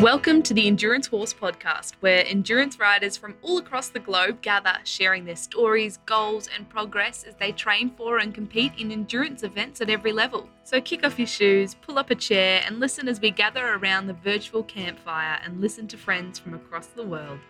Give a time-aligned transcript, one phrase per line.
[0.00, 4.76] Welcome to the Endurance Horse podcast, where endurance riders from all across the globe gather,
[4.84, 9.80] sharing their stories, goals, and progress as they train for and compete in endurance events
[9.80, 10.50] at every level.
[10.64, 14.06] So kick off your shoes, pull up a chair, and listen as we gather around
[14.06, 17.40] the virtual campfire and listen to friends from across the world.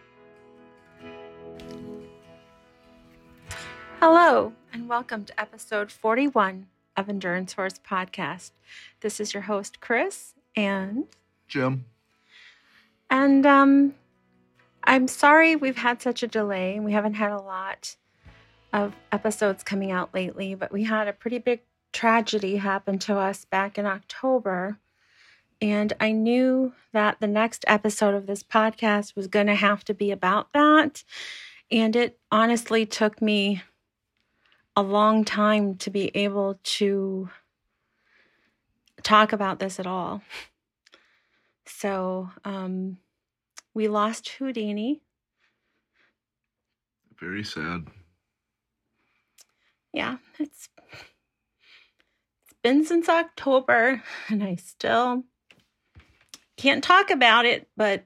[4.00, 8.52] Hello, and welcome to episode 41 of Endurance Horse Podcast.
[9.00, 11.06] This is your host, Chris, and
[11.48, 11.86] Jim.
[13.10, 13.94] And um,
[14.84, 16.78] I'm sorry we've had such a delay.
[16.80, 17.96] We haven't had a lot
[18.72, 21.60] of episodes coming out lately, but we had a pretty big
[21.92, 24.78] tragedy happen to us back in October.
[25.60, 29.94] And I knew that the next episode of this podcast was going to have to
[29.94, 31.02] be about that.
[31.70, 33.62] And it honestly took me
[34.76, 37.30] a long time to be able to
[39.02, 40.22] talk about this at all.
[41.66, 42.98] So, um,
[43.74, 45.02] we lost Houdini.
[47.20, 47.86] Very sad.
[49.92, 55.24] Yeah, it's it's been since October and I still
[56.56, 58.04] can't talk about it, but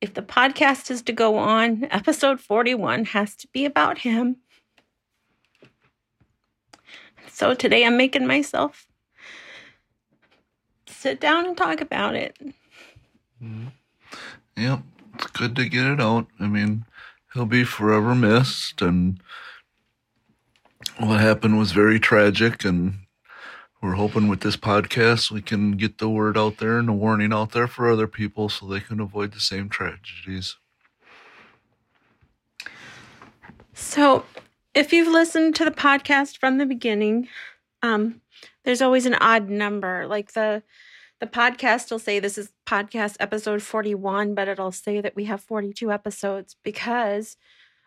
[0.00, 4.36] if the podcast is to go on, episode 41 has to be about him.
[7.28, 8.86] So today I'm making myself
[11.06, 12.36] sit down and talk about it.
[14.56, 14.82] Yep,
[15.14, 16.26] it's good to get it out.
[16.40, 16.84] I mean,
[17.32, 19.20] he'll be forever missed, and
[20.98, 22.64] what happened was very tragic.
[22.64, 22.94] And
[23.80, 27.32] we're hoping with this podcast we can get the word out there and the warning
[27.32, 30.56] out there for other people so they can avoid the same tragedies.
[33.74, 34.24] So,
[34.74, 37.28] if you've listened to the podcast from the beginning,
[37.80, 38.22] um,
[38.64, 40.08] there's always an odd number.
[40.08, 40.64] Like the
[41.20, 45.40] the podcast will say this is podcast episode 41, but it'll say that we have
[45.40, 47.36] 42 episodes because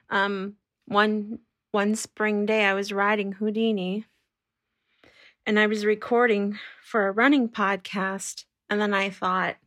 [0.09, 1.39] um, one
[1.71, 4.05] one spring day I was riding Houdini
[5.45, 9.57] and I was recording for a running podcast, and then I thought,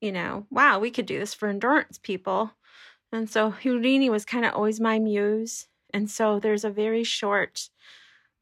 [0.00, 2.52] you know, wow, we could do this for endurance people.
[3.12, 5.66] And so Houdini was kind of always my muse.
[5.92, 7.68] And so there's a very short,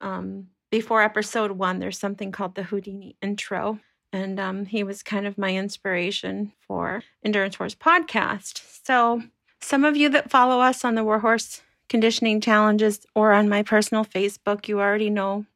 [0.00, 3.78] um, before episode one, there's something called the Houdini intro.
[4.14, 8.62] And um, he was kind of my inspiration for Endurance Horse podcast.
[8.86, 9.24] So
[9.60, 14.04] some of you that follow us on the Warhorse Conditioning Challenges or on my personal
[14.04, 15.46] Facebook, you already know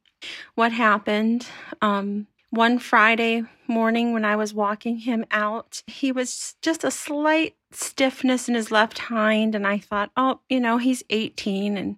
[0.55, 1.47] what happened.
[1.81, 7.55] Um, one Friday morning when I was walking him out, he was just a slight
[7.71, 9.55] stiffness in his left hind.
[9.55, 11.95] And I thought, oh, you know, he's 18 and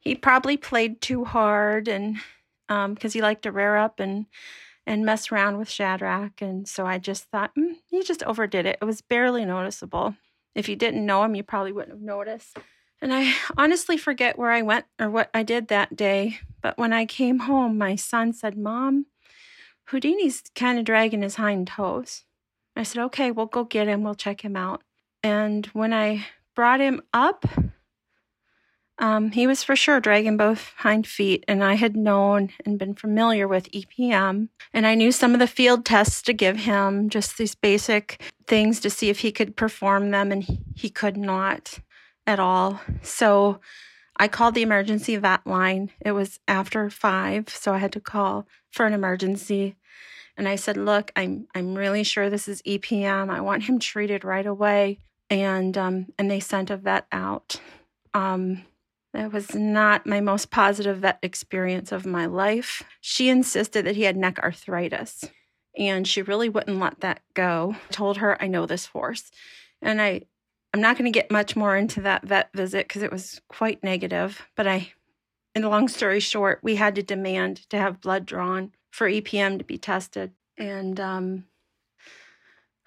[0.00, 2.16] he probably played too hard and
[2.68, 4.24] because he liked to rear up and
[4.86, 6.40] and mess around with Shadrach.
[6.42, 8.78] And so I just thought, mm, he just overdid it.
[8.80, 10.14] It was barely noticeable.
[10.54, 12.58] If you didn't know him, you probably wouldn't have noticed.
[13.00, 16.38] And I honestly forget where I went or what I did that day.
[16.62, 19.06] But when I came home, my son said, Mom,
[19.90, 22.24] Houdini's kind of dragging his hind toes.
[22.76, 24.02] I said, Okay, we'll go get him.
[24.02, 24.82] We'll check him out.
[25.22, 27.44] And when I brought him up,
[28.98, 32.94] um, he was for sure dragging both hind feet, and I had known and been
[32.94, 34.48] familiar with EPM.
[34.72, 38.78] And I knew some of the field tests to give him, just these basic things
[38.80, 40.44] to see if he could perform them, and
[40.74, 41.80] he- could not
[42.24, 42.80] at all.
[43.02, 43.58] So
[44.16, 45.90] I called the emergency vet line.
[46.00, 49.74] It was after five, so I had to call for an emergency.
[50.36, 53.28] And I said, "Look, I'm I'm really sure this is EPM.
[53.28, 55.00] I want him treated right away."
[55.30, 57.60] And um, and they sent a vet out.
[58.12, 58.64] Um,
[59.14, 62.82] that was not my most positive vet experience of my life.
[63.00, 65.24] She insisted that he had neck arthritis,
[65.78, 67.76] and she really wouldn't let that go.
[67.88, 69.30] I told her, "I know this horse,"
[69.80, 70.22] and I
[70.74, 73.84] I'm not going to get much more into that vet visit because it was quite
[73.84, 74.42] negative.
[74.56, 74.92] But I,
[75.54, 79.58] in the long story short, we had to demand to have blood drawn for EPM
[79.58, 81.44] to be tested, and um,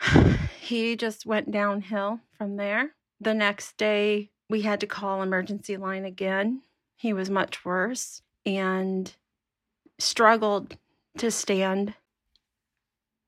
[0.59, 2.91] he just went downhill from there.
[3.21, 6.61] The next day, we had to call emergency line again.
[6.95, 9.13] He was much worse and
[9.99, 10.77] struggled
[11.17, 11.93] to stand.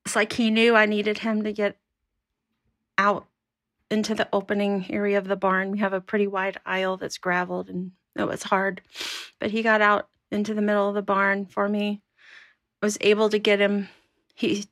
[0.06, 1.78] It's like he knew I needed him to get
[2.98, 3.26] out
[3.92, 5.72] into the opening area of the barn.
[5.72, 8.82] We have a pretty wide aisle that's graveled and it was hard.
[9.40, 12.02] But he got out into the middle of the barn for me.
[12.82, 13.90] Was able to get him
[14.36, 14.66] he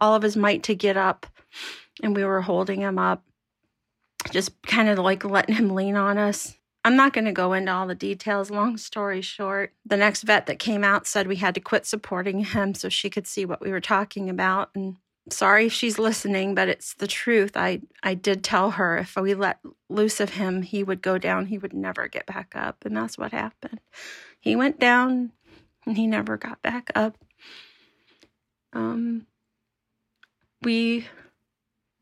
[0.00, 1.26] all of his might to get up
[2.02, 3.22] and we were holding him up
[4.30, 6.56] just kind of like letting him lean on us.
[6.84, 8.50] I'm not going to go into all the details.
[8.50, 12.44] Long story short, the next vet that came out said we had to quit supporting
[12.44, 14.70] him so she could see what we were talking about.
[14.74, 14.96] And
[15.28, 17.52] sorry if she's listening, but it's the truth.
[17.54, 19.58] I I did tell her if we let
[19.90, 21.46] loose of him, he would go down.
[21.46, 23.80] He would never get back up, and that's what happened.
[24.40, 25.32] He went down,
[25.84, 27.18] and he never got back up.
[28.72, 29.26] Um,
[30.62, 31.06] we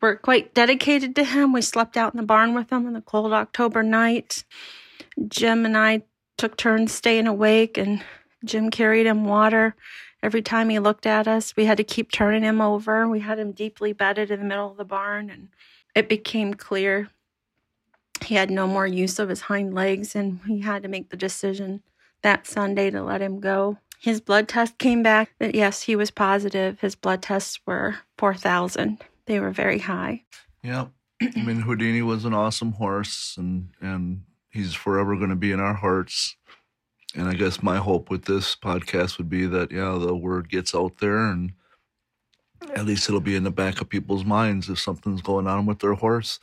[0.00, 1.52] were quite dedicated to him.
[1.52, 4.44] We slept out in the barn with him on the cold October night.
[5.28, 6.02] Jim and I
[6.36, 8.02] took turns staying awake, and
[8.44, 9.74] Jim carried him water
[10.22, 11.56] every time he looked at us.
[11.56, 13.08] We had to keep turning him over.
[13.08, 15.48] We had him deeply bedded in the middle of the barn, and
[15.94, 17.10] it became clear
[18.24, 21.16] he had no more use of his hind legs, and we had to make the
[21.16, 21.82] decision
[22.22, 23.78] that Sunday to let him go.
[24.00, 26.80] His blood test came back that yes, he was positive.
[26.80, 28.98] His blood tests were 4,000.
[29.28, 30.24] They were very high.
[30.62, 30.86] Yeah.
[31.22, 35.60] I mean, Houdini was an awesome horse, and, and he's forever going to be in
[35.60, 36.36] our hearts.
[37.14, 40.74] And I guess my hope with this podcast would be that, yeah, the word gets
[40.74, 41.52] out there and
[42.74, 45.78] at least it'll be in the back of people's minds if something's going on with
[45.78, 46.40] their horse,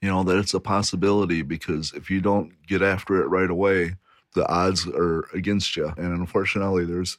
[0.00, 3.96] you know, that it's a possibility because if you don't get after it right away,
[4.34, 5.92] the odds are against you.
[5.96, 7.18] And unfortunately, there's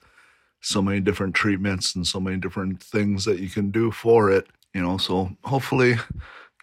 [0.61, 4.47] so many different treatments and so many different things that you can do for it,
[4.73, 4.97] you know.
[4.97, 5.95] So hopefully,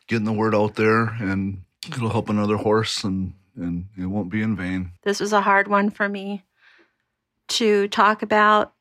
[0.06, 4.42] getting the word out there and it'll help another horse and and it won't be
[4.42, 4.90] in vain.
[5.02, 6.44] This was a hard one for me
[7.48, 8.72] to talk about.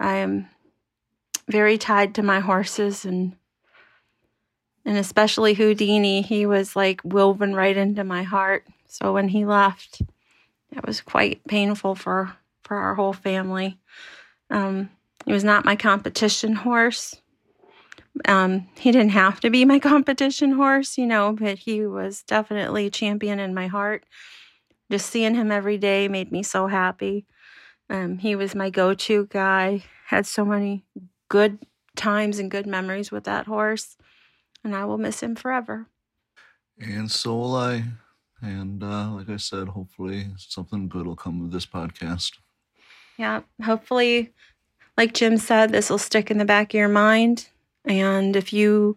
[0.00, 0.48] I am
[1.48, 3.36] very tied to my horses and
[4.84, 8.66] and especially Houdini, he was like woven right into my heart.
[8.88, 10.02] So when he left,
[10.72, 13.78] it was quite painful for for our whole family.
[14.50, 14.90] Um,
[15.24, 17.21] he was not my competition horse.
[18.26, 22.86] Um, he didn't have to be my competition horse, you know, but he was definitely
[22.86, 24.04] a champion in my heart.
[24.90, 27.26] Just seeing him every day made me so happy.
[27.88, 29.84] Um, he was my go to guy.
[30.06, 30.84] Had so many
[31.28, 31.58] good
[31.96, 33.96] times and good memories with that horse,
[34.62, 35.88] and I will miss him forever.
[36.78, 37.84] And so will I.
[38.42, 42.32] And uh, like I said, hopefully something good will come of this podcast.
[43.16, 44.32] Yeah, hopefully,
[44.96, 47.48] like Jim said, this will stick in the back of your mind.
[47.84, 48.96] And if you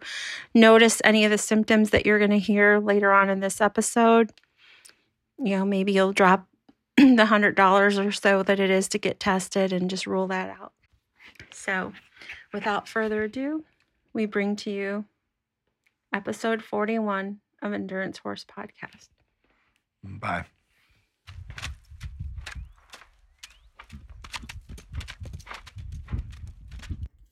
[0.53, 4.31] notice any of the symptoms that you're going to hear later on in this episode,
[5.43, 6.47] you know, maybe you'll drop
[6.97, 10.49] the hundred dollars or so that it is to get tested and just rule that
[10.49, 10.73] out.
[11.51, 11.93] So,
[12.53, 13.65] without further ado,
[14.13, 15.05] we bring to you
[16.13, 19.09] episode 41 of Endurance Horse Podcast.
[20.03, 20.45] Bye.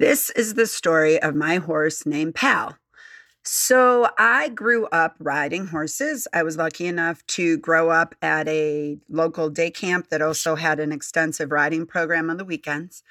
[0.04, 2.78] This is the story of my horse named Pal.
[3.42, 6.28] So, I grew up riding horses.
[6.34, 10.82] I was lucky enough to grow up at a local day camp that also had
[10.82, 13.02] an extensive riding program on the weekends.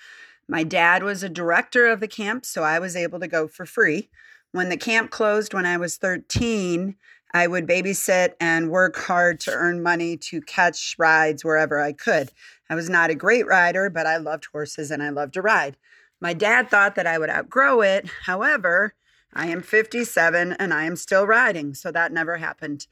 [0.46, 3.64] My dad was a director of the camp, so I was able to go for
[3.64, 4.10] free.
[4.50, 6.94] When the camp closed when I was 13,
[7.32, 12.32] I would babysit and work hard to earn money to catch rides wherever I could.
[12.68, 15.78] I was not a great rider, but I loved horses and I loved to ride.
[16.22, 18.08] My dad thought that I would outgrow it.
[18.26, 18.94] However,
[19.34, 22.86] I am 57 and I am still riding, so that never happened.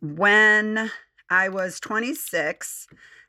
[0.00, 0.90] When
[1.30, 2.88] I was 26,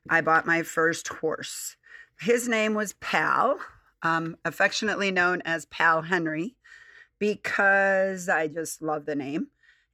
[0.10, 1.76] I bought my first horse.
[2.20, 3.60] His name was Pal,
[4.02, 6.56] um, affectionately known as Pal Henry,
[7.20, 9.50] because I just love the name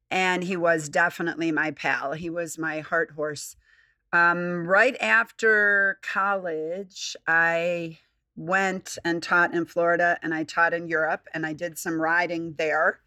[0.10, 2.13] and he was definitely my pal.
[2.13, 3.58] He was my heart horse.
[4.13, 7.98] Um, right after college, I
[8.36, 12.54] went and taught in Florida and I taught in Europe and I did some riding
[12.58, 13.00] there.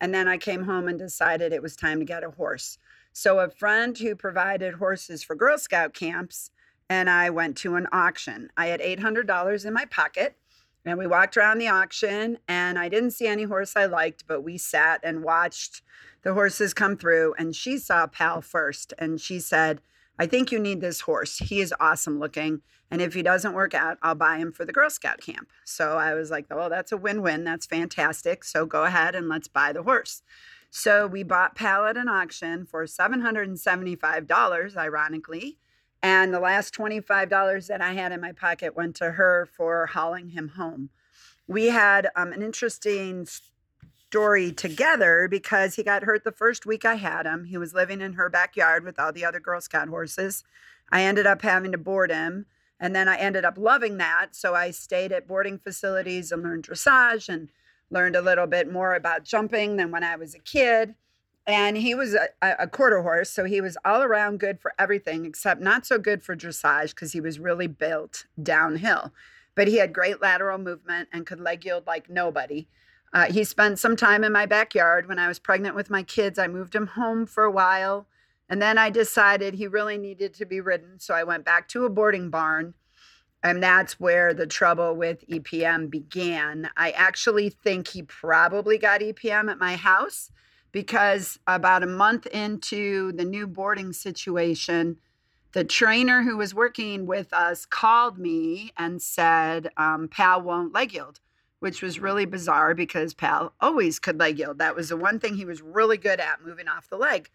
[0.00, 2.78] And then I came home and decided it was time to get a horse.
[3.12, 6.50] So, a friend who provided horses for Girl Scout camps
[6.88, 8.50] and I went to an auction.
[8.56, 10.36] I had $800 in my pocket
[10.84, 14.42] and we walked around the auction and I didn't see any horse I liked, but
[14.42, 15.82] we sat and watched
[16.22, 19.80] the horses come through and she saw Pal first and she said,
[20.22, 21.38] I think you need this horse.
[21.38, 22.60] He is awesome looking.
[22.92, 25.50] And if he doesn't work out, I'll buy him for the Girl Scout camp.
[25.64, 27.42] So I was like, well, that's a win win.
[27.42, 28.44] That's fantastic.
[28.44, 30.22] So go ahead and let's buy the horse.
[30.70, 35.58] So we bought Pal at an auction for $775, ironically.
[36.04, 40.28] And the last $25 that I had in my pocket went to her for hauling
[40.28, 40.90] him home.
[41.48, 43.26] We had um, an interesting
[44.12, 47.44] story together because he got hurt the first week I had him.
[47.44, 50.44] He was living in her backyard with all the other Girl Scout horses.
[50.90, 52.44] I ended up having to board him.
[52.78, 54.36] And then I ended up loving that.
[54.36, 57.48] So I stayed at boarding facilities and learned dressage and
[57.88, 60.94] learned a little bit more about jumping than when I was a kid.
[61.46, 63.30] And he was a, a quarter horse.
[63.30, 67.12] So he was all around good for everything except not so good for dressage because
[67.12, 69.10] he was really built downhill.
[69.54, 72.66] But he had great lateral movement and could leg yield like nobody.
[73.12, 76.38] Uh, he spent some time in my backyard when I was pregnant with my kids.
[76.38, 78.06] I moved him home for a while.
[78.48, 80.98] And then I decided he really needed to be ridden.
[80.98, 82.74] So I went back to a boarding barn.
[83.42, 86.70] And that's where the trouble with EPM began.
[86.76, 90.30] I actually think he probably got EPM at my house
[90.70, 94.96] because about a month into the new boarding situation,
[95.52, 100.94] the trainer who was working with us called me and said, um, Pal won't leg
[100.94, 101.20] yield,
[101.62, 104.58] which was really bizarre because Pal always could leg yield.
[104.58, 107.30] That was the one thing he was really good at, moving off the leg.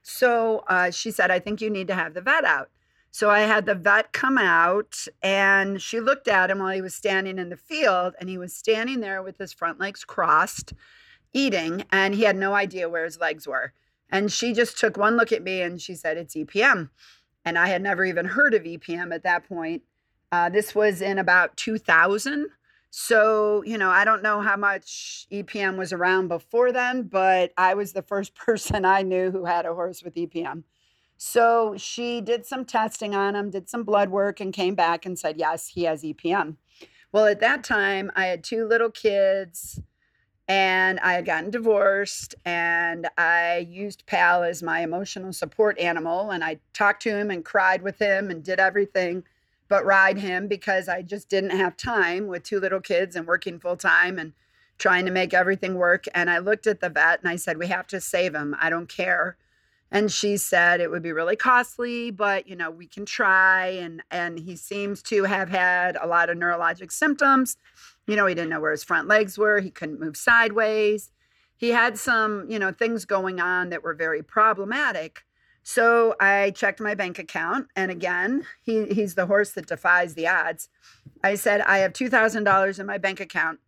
[0.00, 2.70] So uh, she said, I think you need to have the vet out.
[3.10, 6.94] So I had the vet come out and she looked at him while he was
[6.94, 10.72] standing in the field and he was standing there with his front legs crossed
[11.32, 13.72] eating and he had no idea where his legs were.
[14.08, 16.90] And she just took one look at me and she said, It's EPM.
[17.44, 19.82] And I had never even heard of EPM at that point.
[20.30, 22.50] Uh, this was in about 2000.
[22.96, 27.74] So, you know, I don't know how much EPM was around before then, but I
[27.74, 30.62] was the first person I knew who had a horse with EPM.
[31.16, 35.18] So she did some testing on him, did some blood work, and came back and
[35.18, 36.54] said, yes, he has EPM.
[37.10, 39.80] Well, at that time, I had two little kids
[40.46, 46.44] and I had gotten divorced and I used Pal as my emotional support animal and
[46.44, 49.24] I talked to him and cried with him and did everything
[49.68, 53.58] but ride him because I just didn't have time with two little kids and working
[53.58, 54.32] full time and
[54.78, 57.68] trying to make everything work and I looked at the vet and I said we
[57.68, 58.56] have to save him.
[58.60, 59.36] I don't care.
[59.90, 64.02] And she said it would be really costly, but you know, we can try and
[64.10, 67.56] and he seems to have had a lot of neurologic symptoms
[68.06, 69.60] you know, he didn't know where his front legs were.
[69.60, 71.10] He couldn't move sideways.
[71.56, 75.24] He had some, you know, things going on that were very problematic.
[75.64, 77.68] So I checked my bank account.
[77.74, 80.68] And again, he, he's the horse that defies the odds.
[81.24, 83.60] I said, I have $2,000 in my bank account.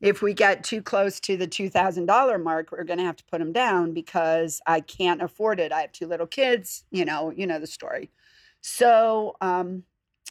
[0.00, 3.40] If we get too close to the $2,000 mark, we're going to have to put
[3.40, 5.72] him down because I can't afford it.
[5.72, 8.10] I have two little kids, you know, you know the story.
[8.62, 9.84] So um,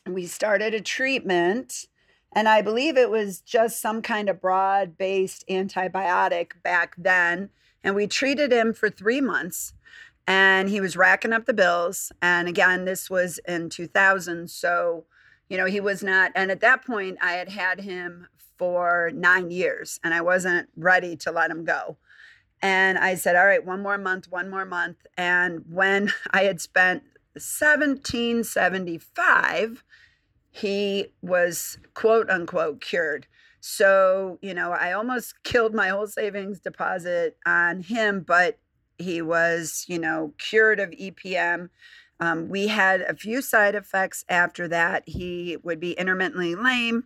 [0.08, 1.86] we started a treatment
[2.34, 7.50] and I believe it was just some kind of broad based antibiotic back then.
[7.84, 9.74] And we treated him for three months
[10.28, 12.12] and he was racking up the bills.
[12.22, 14.50] And again, this was in 2000.
[14.50, 15.06] So,
[15.50, 19.50] you know, he was not, and at that point, I had had him for nine
[19.50, 21.98] years and I wasn't ready to let him go.
[22.62, 24.98] And I said, all right, one more month, one more month.
[25.18, 29.84] And when I had spent 1775,
[30.52, 33.28] he was quote unquote cured.
[33.62, 38.60] So, you know, I almost killed my whole savings deposit on him, but
[39.02, 41.70] he was, you know, cured of EPM.
[42.20, 45.04] Um, we had a few side effects after that.
[45.08, 47.06] He would be intermittently lame,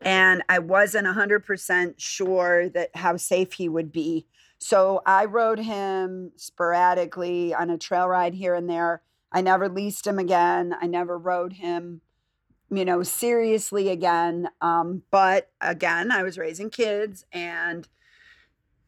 [0.00, 4.26] and I wasn't 100% sure that how safe he would be.
[4.58, 9.02] So I rode him sporadically on a trail ride here and there.
[9.30, 10.74] I never leased him again.
[10.80, 12.00] I never rode him
[12.70, 14.48] you know, seriously again.
[14.60, 17.88] Um, but again, I was raising kids and,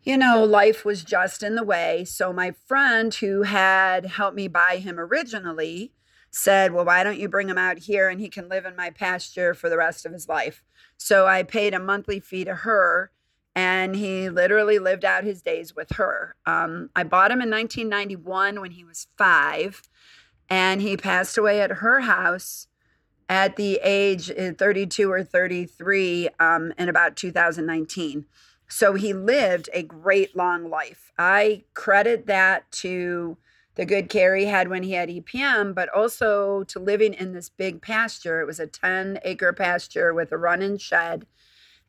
[0.07, 2.05] you know, life was just in the way.
[2.05, 5.93] So my friend who had helped me buy him originally
[6.31, 8.91] said, Well, why don't you bring him out here and he can live in my
[8.91, 10.63] pasture for the rest of his life?
[10.97, 13.11] So I paid a monthly fee to her
[13.57, 16.37] and he literally lived out his days with her.
[16.47, 19.83] Um, I bought him in 1991 when he was five
[20.49, 22.69] and he passed away at her house
[23.29, 28.27] at the age uh, 32 or 33 um, in about 2019.
[28.69, 31.13] So he lived a great long life.
[31.19, 33.37] I credit that to
[33.77, 37.49] the good care he had when he had EPM, but also to living in this
[37.49, 38.41] big pasture.
[38.41, 41.27] It was a 10 acre pasture with a run in shed.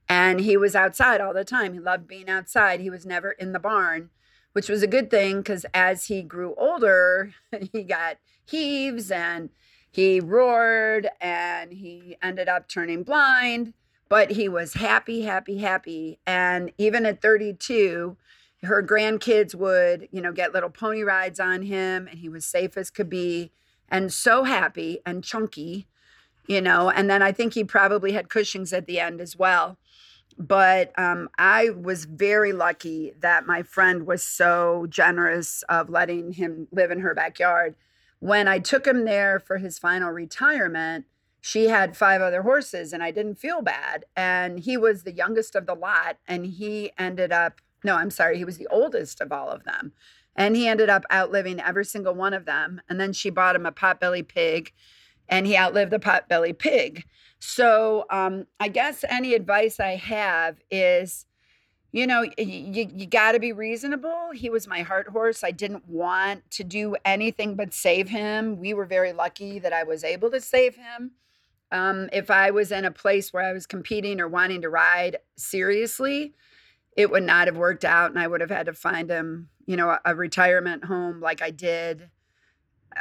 [0.10, 1.74] And he was outside all the time.
[1.74, 2.80] He loved being outside.
[2.80, 4.10] He was never in the barn,
[4.54, 7.34] which was a good thing because as he grew older,
[7.72, 9.50] he got heaves and
[9.90, 13.74] he roared and he ended up turning blind,
[14.10, 16.20] but he was happy, happy, happy.
[16.26, 18.18] And even at 32,
[18.64, 22.78] her grandkids would, you know, get little pony rides on him and he was safe
[22.78, 23.52] as could be
[23.90, 25.88] and so happy and chunky,
[26.48, 26.90] you know.
[26.90, 29.78] And then I think he probably had Cushing's at the end as well.
[30.38, 36.68] But um, I was very lucky that my friend was so generous of letting him
[36.72, 37.76] live in her backyard
[38.20, 41.06] when I took him there for his final retirement,
[41.48, 44.04] she had five other horses and I didn't feel bad.
[44.18, 46.18] And he was the youngest of the lot.
[46.28, 49.94] And he ended up, no, I'm sorry, he was the oldest of all of them.
[50.36, 52.82] And he ended up outliving every single one of them.
[52.90, 54.74] And then she bought him a potbelly pig
[55.30, 57.06] and he outlived the potbelly pig.
[57.40, 61.28] So um, I guess any advice I have is
[61.94, 64.32] you know, you, you got to be reasonable.
[64.34, 65.46] He was my heart horse.
[65.46, 68.58] I didn't want to do anything but save him.
[68.58, 71.12] We were very lucky that I was able to save him.
[71.72, 75.18] Um, if I was in a place where I was competing or wanting to ride
[75.36, 76.34] seriously,
[76.96, 79.76] it would not have worked out, and I would have had to find him, you
[79.76, 82.10] know, a, a retirement home like I did.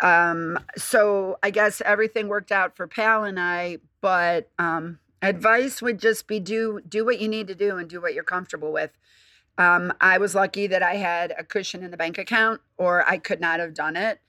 [0.02, 5.98] Um, so I guess everything worked out for Pal and I, but um, advice would
[5.98, 8.90] just be do do what you need to do and do what you're comfortable with.
[9.58, 13.16] Um, I was lucky that I had a cushion in the bank account, or I
[13.16, 14.20] could not have done it.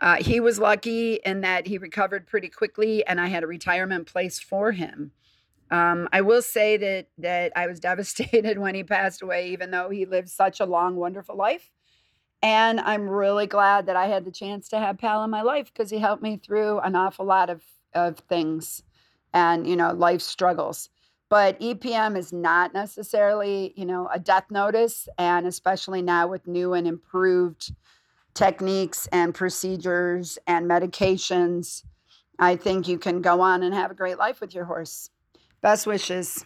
[0.00, 4.06] Uh, he was lucky in that he recovered pretty quickly, and I had a retirement
[4.06, 5.12] place for him.
[5.70, 9.90] Um, I will say that that I was devastated when he passed away, even though
[9.90, 11.70] he lived such a long, wonderful life.
[12.42, 15.70] And I'm really glad that I had the chance to have Pal in my life
[15.72, 18.84] because he helped me through an awful lot of of things
[19.34, 20.88] and you know life struggles
[21.30, 25.08] but EPM is not necessarily, you know, a death notice.
[25.16, 27.72] And especially now with new and improved
[28.34, 31.84] techniques and procedures and medications,
[32.38, 35.10] I think you can go on and have a great life with your horse.
[35.60, 36.44] Best wishes.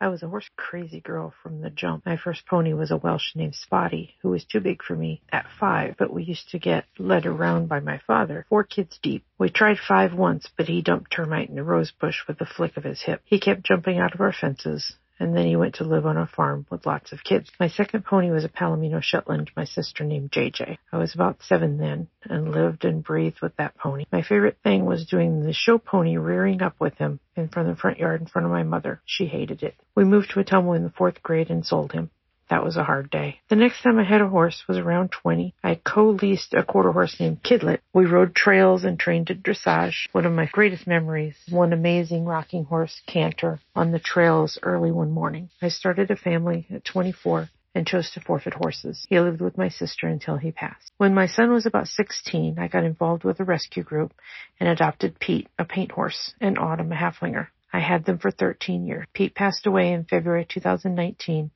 [0.00, 2.04] I was a horse crazy girl from the jump.
[2.04, 5.46] My first pony was a Welsh named Spotty, who was too big for me at
[5.58, 9.24] five, but we used to get led around by my father, four kids deep.
[9.38, 12.76] We tried five once, but he dumped termite in a rose bush with a flick
[12.76, 13.22] of his hip.
[13.24, 16.26] He kept jumping out of our fences, and then he went to live on a
[16.26, 17.50] farm with lots of kids.
[17.60, 20.78] My second pony was a Palomino Shetland my sister named JJ.
[20.92, 24.04] I was about seven then and lived and breathed with that pony.
[24.12, 27.76] My favorite thing was doing the show pony rearing up with him in front of
[27.76, 29.00] the front yard in front of my mother.
[29.04, 29.74] She hated it.
[29.94, 32.10] We moved to a tumble in the fourth grade and sold him.
[32.50, 33.40] That was a hard day.
[33.48, 35.54] The next time I had a horse was around 20.
[35.62, 37.80] I co-leased a quarter horse named Kidlet.
[37.92, 40.08] We rode trails and trained at dressage.
[40.12, 45.10] One of my greatest memories, one amazing rocking horse canter on the trails early one
[45.10, 45.50] morning.
[45.62, 49.06] I started a family at 24 and chose to forfeit horses.
[49.08, 50.92] He lived with my sister until he passed.
[50.96, 54.12] When my son was about 16, I got involved with a rescue group
[54.60, 57.48] and adopted Pete, a paint horse, and Autumn, a Haflinger.
[57.72, 59.06] I had them for 13 years.
[59.12, 61.50] Pete passed away in February 2019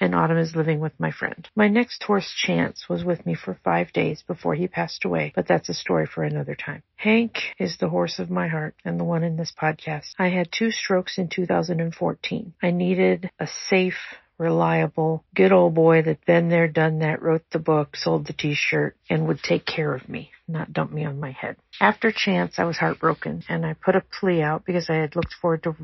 [0.00, 1.48] and Autumn is living with my friend.
[1.54, 5.46] My next horse, Chance, was with me for five days before he passed away, but
[5.46, 6.82] that's a story for another time.
[6.96, 10.14] Hank is the horse of my heart and the one in this podcast.
[10.18, 12.54] I had two strokes in 2014.
[12.62, 17.58] I needed a safe, reliable, good old boy that been there, done that, wrote the
[17.58, 21.32] book, sold the t-shirt, and would take care of me, not dump me on my
[21.32, 21.56] head.
[21.78, 25.34] After Chance, I was heartbroken and I put a plea out because I had looked
[25.34, 25.76] forward to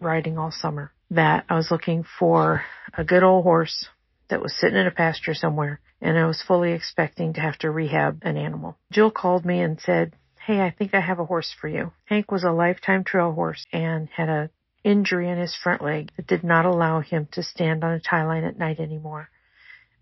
[0.00, 2.64] riding all summer that I was looking for
[2.96, 3.88] a good old horse
[4.28, 7.70] that was sitting in a pasture somewhere and I was fully expecting to have to
[7.70, 8.78] rehab an animal.
[8.92, 10.14] Jill called me and said,
[10.46, 11.92] Hey, I think I have a horse for you.
[12.06, 14.50] Hank was a lifetime trail horse and had a
[14.82, 18.24] injury in his front leg that did not allow him to stand on a tie
[18.24, 19.28] line at night anymore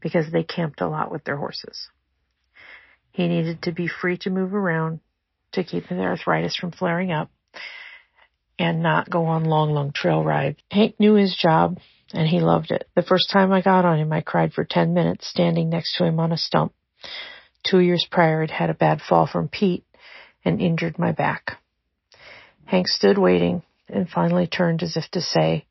[0.00, 1.88] because they camped a lot with their horses.
[3.10, 5.00] He needed to be free to move around
[5.52, 7.30] to keep the arthritis from flaring up
[8.58, 10.58] and not go on long, long trail rides.
[10.70, 11.78] Hank knew his job
[12.12, 12.88] and he loved it.
[12.96, 16.04] The first time I got on him, I cried for 10 minutes standing next to
[16.04, 16.72] him on a stump.
[17.64, 19.84] Two years prior, I'd had a bad fall from Pete
[20.44, 21.58] and injured my back.
[22.64, 25.66] Hank stood waiting and finally turned as if to say,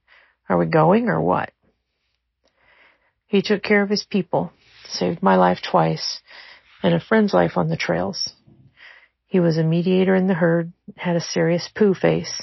[0.50, 1.52] are we going or what?
[3.28, 4.52] He took care of his people,
[4.88, 6.22] saved my life twice,
[6.82, 8.32] and a friend's life on the trails.
[9.28, 12.42] He was a mediator in the herd, had a serious poo face,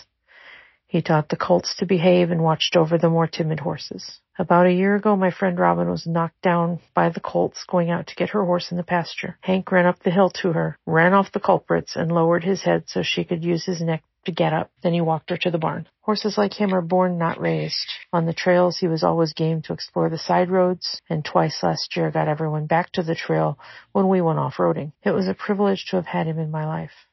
[0.94, 4.20] he taught the colts to behave and watched over the more timid horses.
[4.38, 8.06] About a year ago, my friend Robin was knocked down by the colts going out
[8.06, 9.36] to get her horse in the pasture.
[9.40, 12.84] Hank ran up the hill to her, ran off the culprits, and lowered his head
[12.86, 14.70] so she could use his neck to get up.
[14.84, 15.88] Then he walked her to the barn.
[16.02, 17.90] Horses like him are born, not raised.
[18.12, 21.96] On the trails, he was always game to explore the side roads, and twice last
[21.96, 23.58] year got everyone back to the trail
[23.90, 24.92] when we went off-roading.
[25.02, 27.08] It was a privilege to have had him in my life.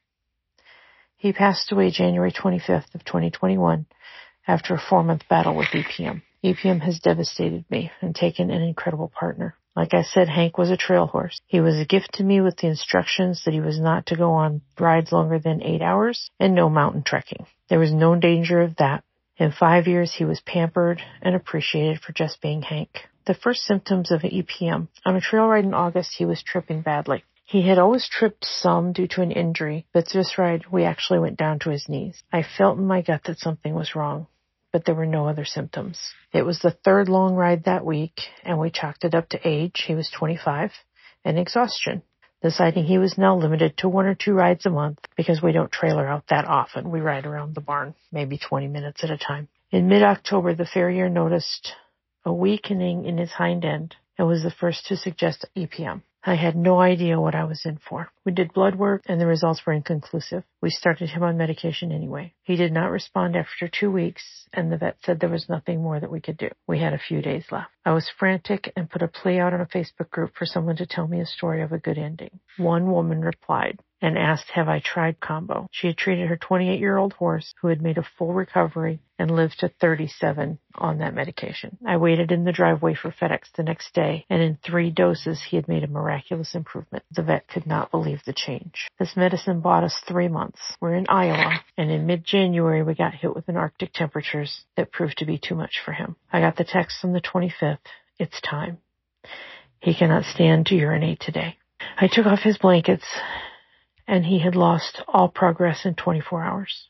[1.21, 3.85] He passed away January 25th of 2021
[4.47, 6.23] after a four-month battle with EPM.
[6.43, 9.55] EPM has devastated me and taken an incredible partner.
[9.75, 11.39] Like I said, Hank was a trail horse.
[11.45, 14.31] He was a gift to me with the instructions that he was not to go
[14.31, 17.45] on rides longer than eight hours and no mountain trekking.
[17.69, 19.03] There was no danger of that.
[19.37, 23.07] In five years, he was pampered and appreciated for just being Hank.
[23.27, 24.87] The first symptoms of EPM.
[25.05, 27.23] On a trail ride in August, he was tripping badly.
[27.51, 31.35] He had always tripped some due to an injury, but this ride we actually went
[31.35, 32.23] down to his knees.
[32.31, 34.27] I felt in my gut that something was wrong,
[34.71, 35.99] but there were no other symptoms.
[36.31, 39.83] It was the third long ride that week, and we chalked it up to age.
[39.85, 40.71] He was 25
[41.25, 42.03] and exhaustion.
[42.41, 45.73] deciding he was now limited to one or two rides a month because we don't
[45.73, 46.89] trailer out that often.
[46.89, 49.49] We ride around the barn maybe 20 minutes at a time.
[49.71, 51.73] In mid-October, the farrier noticed
[52.23, 56.03] a weakening in his hind end and was the first to suggest EPM.
[56.23, 58.11] I had no idea what I was in for.
[58.25, 60.43] We did blood work and the results were inconclusive.
[60.61, 62.35] We started him on medication anyway.
[62.43, 65.99] He did not respond after two weeks and the vet said there was nothing more
[65.99, 66.49] that we could do.
[66.67, 67.71] We had a few days left.
[67.85, 70.85] I was frantic and put a plea out on a Facebook group for someone to
[70.85, 72.39] tell me a story of a good ending.
[72.57, 75.67] One woman replied, and asked, have I tried combo?
[75.71, 79.29] She had treated her 28 year old horse who had made a full recovery and
[79.29, 81.77] lived to 37 on that medication.
[81.87, 85.55] I waited in the driveway for FedEx the next day and in three doses he
[85.55, 87.03] had made a miraculous improvement.
[87.11, 88.87] The vet could not believe the change.
[88.97, 90.59] This medicine bought us three months.
[90.81, 95.19] We're in Iowa and in mid-January we got hit with an arctic temperatures that proved
[95.19, 96.15] to be too much for him.
[96.33, 97.77] I got the text on the 25th.
[98.17, 98.79] It's time.
[99.79, 101.57] He cannot stand to urinate today.
[101.97, 103.05] I took off his blankets
[104.11, 106.89] and he had lost all progress in 24 hours.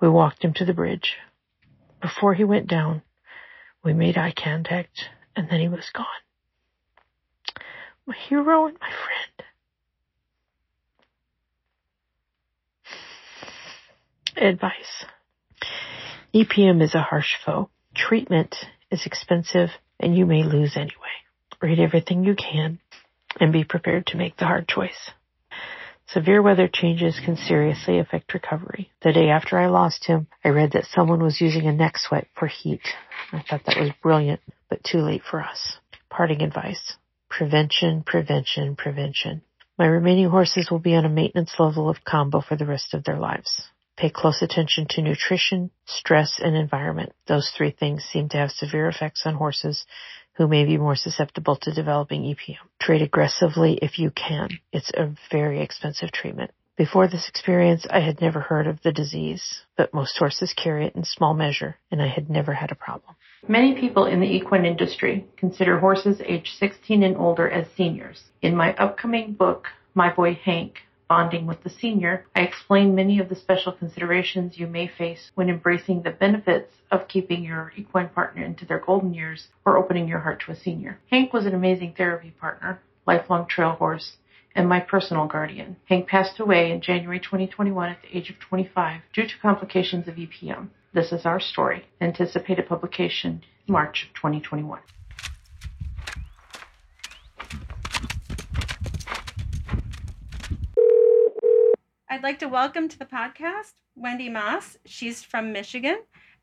[0.00, 1.16] We walked him to the bridge.
[2.00, 3.02] Before he went down,
[3.82, 6.06] we made eye contact, and then he was gone.
[8.06, 8.90] My hero and my
[14.36, 14.54] friend.
[14.54, 15.04] Advice.
[16.32, 17.70] EPM is a harsh foe.
[17.96, 18.54] Treatment
[18.92, 20.92] is expensive and you may lose anyway.
[21.60, 22.78] Read everything you can
[23.40, 25.10] and be prepared to make the hard choice.
[26.08, 28.90] Severe weather changes can seriously affect recovery.
[29.02, 32.26] The day after I lost him, I read that someone was using a neck sweat
[32.34, 32.80] for heat.
[33.30, 34.40] I thought that was brilliant,
[34.70, 35.76] but too late for us.
[36.08, 36.96] Parting advice.
[37.28, 39.42] Prevention, prevention, prevention.
[39.78, 43.04] My remaining horses will be on a maintenance level of combo for the rest of
[43.04, 43.68] their lives.
[43.98, 47.12] Pay close attention to nutrition, stress, and environment.
[47.26, 49.84] Those three things seem to have severe effects on horses
[50.38, 52.56] who may be more susceptible to developing EPM.
[52.80, 54.48] Trade aggressively if you can.
[54.72, 56.52] It's a very expensive treatment.
[56.76, 60.94] Before this experience, I had never heard of the disease, but most horses carry it
[60.94, 63.16] in small measure, and I had never had a problem.
[63.48, 68.22] Many people in the equine industry consider horses aged 16 and older as seniors.
[68.40, 73.28] In my upcoming book, My Boy Hank, bonding with the senior, I explain many of
[73.28, 78.44] the special considerations you may face when embracing the benefits of keeping your equine partner
[78.44, 80.98] into their golden years or opening your heart to a senior.
[81.10, 84.16] Hank was an amazing therapy partner, lifelong trail horse,
[84.54, 85.76] and my personal guardian.
[85.86, 90.16] Hank passed away in January 2021 at the age of 25 due to complications of
[90.16, 90.68] EPM.
[90.92, 91.84] This is our story.
[92.00, 94.80] Anticipated publication March 2021.
[102.10, 104.78] I'd like to welcome to the podcast Wendy Moss.
[104.86, 105.98] She's from Michigan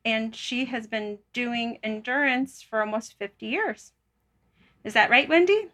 [0.05, 3.91] and she has been doing endurance for almost 50 years.
[4.83, 5.69] Is that right, Wendy?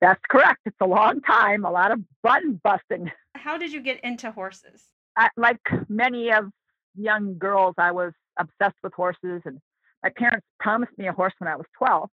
[0.00, 0.60] That's correct.
[0.64, 3.10] It's a long time, a lot of button busting.
[3.34, 4.82] How did you get into horses?
[5.14, 6.50] I, like many of
[6.96, 9.60] young girls, I was obsessed with horses, and
[10.02, 12.08] my parents promised me a horse when I was 12.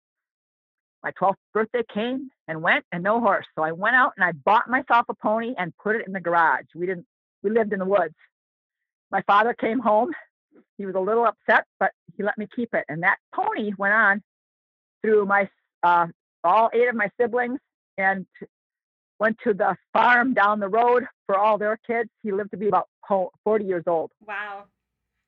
[1.05, 3.45] My 12th birthday came and went, and no horse.
[3.55, 6.19] So I went out and I bought myself a pony and put it in the
[6.19, 6.65] garage.
[6.73, 7.05] We didn't.
[7.43, 8.15] We lived in the woods.
[9.11, 10.11] My father came home.
[10.79, 12.85] He was a little upset, but he let me keep it.
[12.89, 14.23] And that pony went on
[15.03, 15.47] through my
[15.83, 16.07] uh,
[16.43, 17.59] all eight of my siblings
[17.99, 18.25] and
[19.19, 22.09] went to the farm down the road for all their kids.
[22.23, 22.89] He lived to be about
[23.43, 24.09] 40 years old.
[24.27, 24.63] Wow.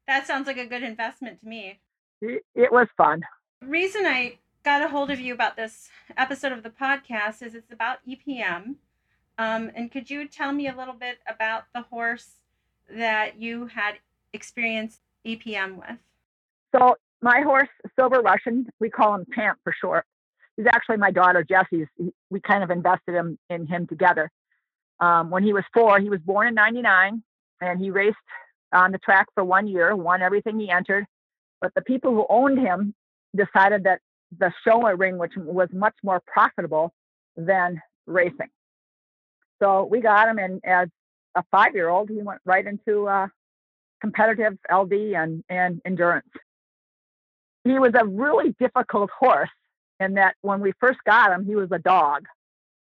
[0.07, 1.79] That sounds like a good investment to me.
[2.19, 3.21] It, it was fun.
[3.61, 7.55] The reason I got a hold of you about this episode of the podcast is
[7.55, 8.75] it's about EPM.
[9.37, 12.41] Um, and could you tell me a little bit about the horse
[12.93, 13.93] that you had
[14.33, 15.97] experienced EPM with?
[16.75, 20.03] So my horse, Silver Russian, we call him Champ for short.
[20.57, 21.87] He's actually my daughter Jesse's.
[22.29, 24.29] We kind of invested him in him together.
[24.99, 27.23] Um, when he was four, he was born in '99,
[27.61, 28.17] and he raced
[28.73, 31.05] on the track for one year, won everything he entered.
[31.61, 32.93] But the people who owned him
[33.33, 34.01] decided that
[34.37, 36.93] the show ring, which was much more profitable
[37.35, 38.49] than racing.
[39.61, 40.89] So we got him, and as
[41.35, 43.27] a five-year-old, he went right into uh,
[44.01, 46.29] competitive LD and and endurance.
[47.63, 49.49] He was a really difficult horse
[49.99, 52.25] in that when we first got him, he was a dog,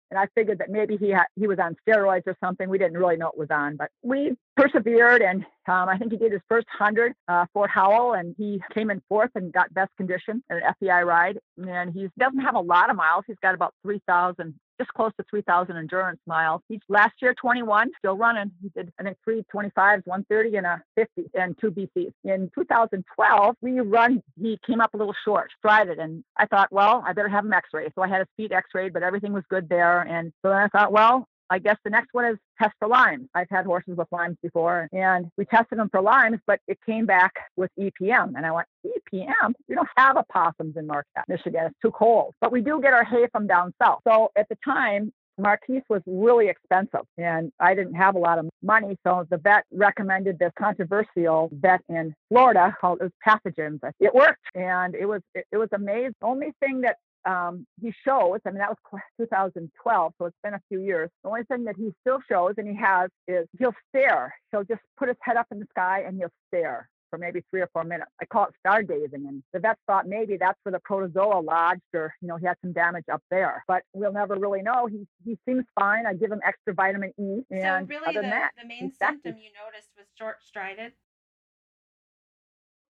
[0.10, 2.70] and I figured that maybe he had he was on steroids or something.
[2.70, 6.18] We didn't really know it was on, but we persevered, and um, I think he
[6.18, 9.92] did his first hundred uh, Fort Howell, and he came in fourth and got best
[9.98, 11.40] condition at an FEI ride.
[11.58, 15.12] And he doesn't have a lot of miles; he's got about three thousand just close
[15.18, 16.62] to 3,000 endurance miles.
[16.68, 18.52] He's last year 21, still running.
[18.62, 22.14] He did I think three 25s, 130, and a 50, and two BCs.
[22.24, 24.22] In 2012, we run.
[24.40, 27.54] He came up a little short, strided, and I thought, well, I better have him
[27.54, 27.90] X-ray.
[27.96, 30.02] So I had his feet X-rayed, but everything was good there.
[30.02, 33.30] And so then I thought, well, I guess the next one is test for Lyme.
[33.34, 37.06] I've had horses with Lyme before and we tested them for Lyme, but it came
[37.06, 38.34] back with EPM.
[38.36, 39.54] And I went, EPM?
[39.68, 41.66] We don't have opossums in Marquette, Michigan.
[41.66, 42.34] It's too cold.
[42.42, 44.00] But we do get our hay from down south.
[44.08, 48.50] So at the time, Marquis was really expensive and I didn't have a lot of
[48.64, 48.98] money.
[49.06, 53.80] So the vet recommended this controversial vet in Florida called it was pathogens.
[54.00, 56.14] It worked and it was it, it was amazing.
[56.22, 60.54] The only thing that um, he shows, I mean, that was 2012, so it's been
[60.54, 61.10] a few years.
[61.24, 64.34] The only thing that he still shows and he has is he'll stare.
[64.52, 67.62] He'll just put his head up in the sky and he'll stare for maybe three
[67.62, 68.12] or four minutes.
[68.22, 69.28] I call it stargazing.
[69.28, 72.58] And the vets thought maybe that's where the protozoa lodged or, you know, he had
[72.62, 73.64] some damage up there.
[73.68, 74.88] But we'll never really know.
[74.88, 76.06] He, he seems fine.
[76.06, 77.44] I give him extra vitamin E.
[77.52, 80.94] And so really other the, than that, the main symptom you noticed was short strided?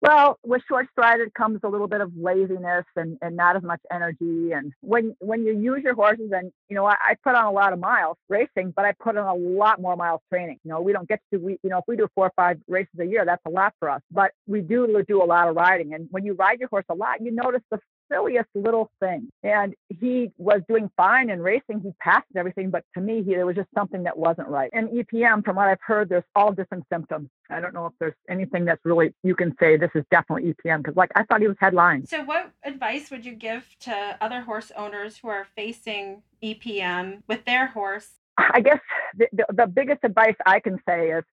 [0.03, 3.81] Well, with short strided comes a little bit of laziness and, and not as much
[3.93, 4.53] energy.
[4.53, 7.53] And when when you use your horses, and you know, I, I put on a
[7.53, 10.59] lot of miles racing, but I put on a lot more miles training.
[10.65, 12.59] You know, we don't get to we you know if we do four or five
[12.69, 14.03] races a year, that's a lot for us.
[14.11, 16.95] But we do do a lot of riding, and when you ride your horse a
[16.95, 17.79] lot, you notice the
[18.13, 19.29] silliest little thing.
[19.43, 21.81] And he was doing fine in racing.
[21.81, 24.71] He passed everything, but to me, he, there was just something that wasn't right.
[24.73, 27.29] And EPM, from what I've heard, there's all different symptoms.
[27.51, 30.79] I don't know if there's anything that's really you can say this is definitely EPM
[30.79, 32.07] because, like, I thought he was headline.
[32.07, 37.45] So, what advice would you give to other horse owners who are facing EPM with
[37.45, 38.09] their horse?
[38.39, 38.81] I guess
[39.17, 41.25] the, the, the biggest advice I can say is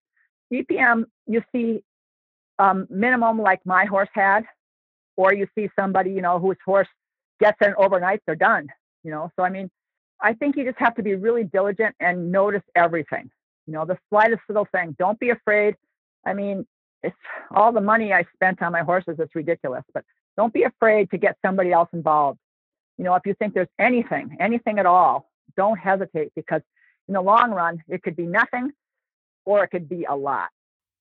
[0.52, 1.82] EPM, you see
[2.58, 4.44] um, minimum like my horse had,
[5.20, 6.88] or you see somebody, you know, whose horse
[7.40, 8.68] gets in overnight, they're done,
[9.04, 9.30] you know.
[9.36, 9.70] So, I mean,
[10.22, 13.30] I think you just have to be really diligent and notice everything,
[13.66, 14.96] you know, the slightest little thing.
[14.98, 15.76] Don't be afraid.
[16.24, 16.66] I mean,
[17.02, 17.14] it's
[17.50, 20.04] all the money I spent on my horses, it's ridiculous, but
[20.38, 22.38] don't be afraid to get somebody else involved.
[22.96, 26.62] You know, if you think there's anything, anything at all, don't hesitate because
[27.08, 28.72] in the long run, it could be nothing
[29.44, 30.48] or it could be a lot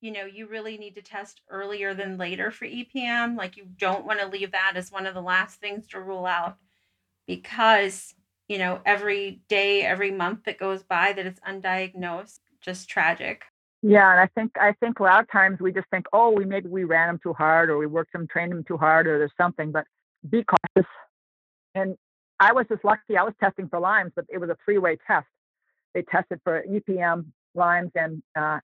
[0.02, 3.36] you know, you really need to test earlier than later for EPM.
[3.38, 6.26] Like you don't want to leave that as one of the last things to rule
[6.26, 6.58] out
[7.28, 8.14] because,
[8.48, 13.44] you know, every day, every month that goes by that it's undiagnosed, just tragic.
[13.82, 16.44] Yeah, and I think I think a lot of times we just think, oh, we
[16.44, 19.18] maybe we ran them too hard or we worked them, trained them too hard or
[19.18, 19.86] there's something, but
[20.30, 20.90] be cautious.
[21.76, 21.96] And
[22.40, 23.18] I was just lucky.
[23.18, 25.28] I was testing for Lyme's, but it was a three-way test.
[25.94, 28.60] They tested for EPM, Lyme's, and uh,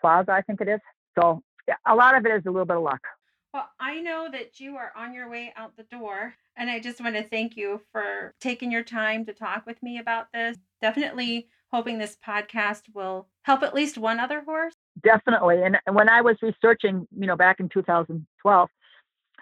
[0.00, 0.80] Plaza, I think it is.
[1.18, 3.00] So yeah, a lot of it is a little bit of luck.
[3.52, 7.00] Well, I know that you are on your way out the door, and I just
[7.00, 10.56] want to thank you for taking your time to talk with me about this.
[10.80, 14.74] Definitely hoping this podcast will help at least one other horse.
[15.02, 15.62] Definitely.
[15.62, 18.68] And when I was researching, you know, back in 2012,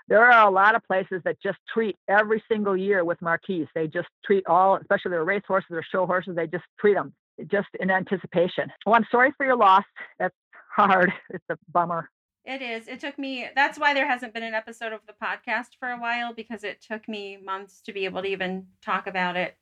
[0.08, 3.66] there are a lot of places that just treat every single year with marquees.
[3.74, 7.12] They just treat all, especially their race horses or show horses, they just treat them
[7.46, 8.70] just in anticipation.
[8.84, 9.84] Well, I'm sorry for your loss.
[10.18, 10.34] That's
[10.74, 11.12] hard.
[11.30, 12.10] It's a bummer.
[12.44, 12.88] It is.
[12.88, 16.00] It took me, that's why there hasn't been an episode of the podcast for a
[16.00, 19.56] while because it took me months to be able to even talk about it.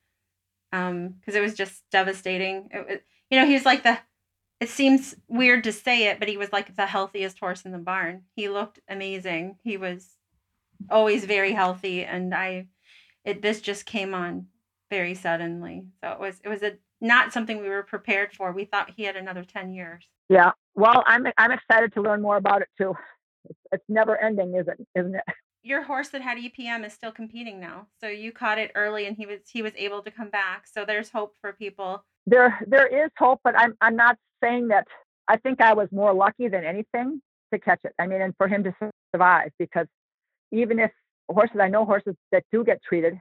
[0.72, 2.68] Um, because it was just devastating.
[2.72, 2.98] It was,
[3.30, 3.98] you know, he was like the,
[4.60, 7.78] it seems weird to say it, but he was like the healthiest horse in the
[7.78, 8.22] barn.
[8.36, 9.56] He looked amazing.
[9.64, 10.16] He was
[10.88, 12.04] always very healthy.
[12.04, 12.68] And I,
[13.24, 14.46] it, this just came on
[14.90, 15.86] very suddenly.
[16.04, 18.52] So it was, it was a, not something we were prepared for.
[18.52, 20.04] We thought he had another 10 years.
[20.28, 20.52] Yeah.
[20.74, 22.94] Well, I'm I'm excited to learn more about it too.
[23.48, 24.86] It's, it's never ending, is it?
[24.94, 25.22] Isn't it?
[25.62, 27.88] Your horse that had EPM is still competing now.
[28.00, 30.66] So you caught it early and he was he was able to come back.
[30.66, 32.04] So there's hope for people.
[32.26, 34.86] There there is hope, but I'm I'm not saying that
[35.28, 37.20] I think I was more lucky than anything
[37.52, 37.92] to catch it.
[37.98, 38.74] I mean, and for him to
[39.12, 39.86] survive because
[40.52, 40.92] even if
[41.28, 43.18] horses I know horses that do get treated,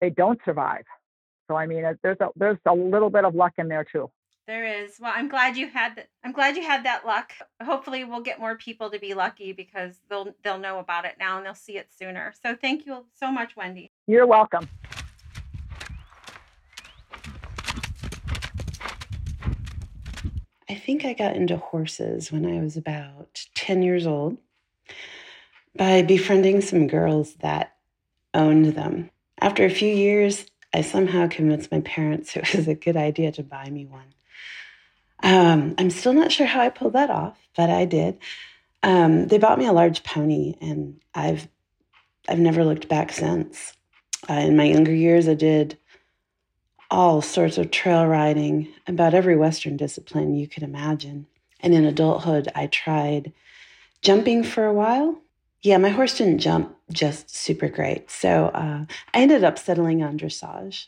[0.00, 0.84] they don't survive.
[1.48, 4.10] So I mean, there's a there's a little bit of luck in there too.
[4.46, 4.98] There is.
[5.00, 6.08] Well, I'm glad you had that.
[6.24, 7.32] I'm glad you had that luck.
[7.62, 11.36] Hopefully, we'll get more people to be lucky because they'll they'll know about it now
[11.36, 12.32] and they'll see it sooner.
[12.42, 13.92] So thank you so much, Wendy.
[14.06, 14.68] You're welcome.
[20.68, 24.38] I think I got into horses when I was about 10 years old
[25.76, 27.76] by befriending some girls that
[28.32, 29.10] owned them.
[29.38, 33.42] After a few years, I somehow convinced my parents it was a good idea to
[33.42, 34.14] buy me one.
[35.22, 38.18] Um, I'm still not sure how I pulled that off, but I did.
[38.82, 41.48] Um, they bought me a large pony, and I've
[42.28, 43.74] I've never looked back since.
[44.28, 45.78] Uh, in my younger years, I did
[46.90, 51.26] all sorts of trail riding, about every Western discipline you could imagine.
[51.60, 53.32] And in adulthood, I tried
[54.02, 55.20] jumping for a while.
[55.62, 58.10] Yeah, my horse didn't jump just super great.
[58.10, 60.86] So uh, I ended up settling on dressage.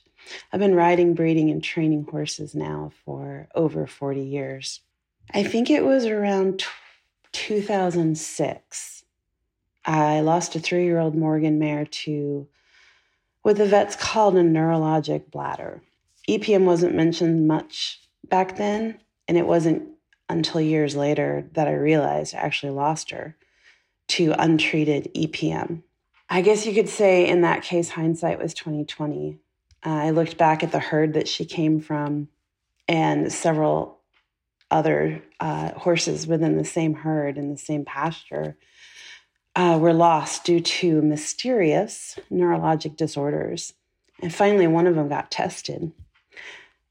[0.52, 4.80] I've been riding, breeding, and training horses now for over 40 years.
[5.32, 6.66] I think it was around t-
[7.32, 9.04] 2006.
[9.84, 12.48] I lost a three year old Morgan mare to
[13.42, 15.82] what the vets called a neurologic bladder.
[16.28, 19.86] EPM wasn't mentioned much back then, and it wasn't
[20.28, 23.36] until years later that I realized I actually lost her
[24.08, 25.82] to untreated EPM.
[26.28, 29.38] I guess you could say in that case hindsight was 2020.
[29.84, 32.28] Uh, I looked back at the herd that she came from
[32.88, 34.00] and several
[34.70, 38.56] other uh, horses within the same herd in the same pasture
[39.56, 43.72] uh, were lost due to mysterious neurologic disorders.
[44.20, 45.92] And finally, one of them got tested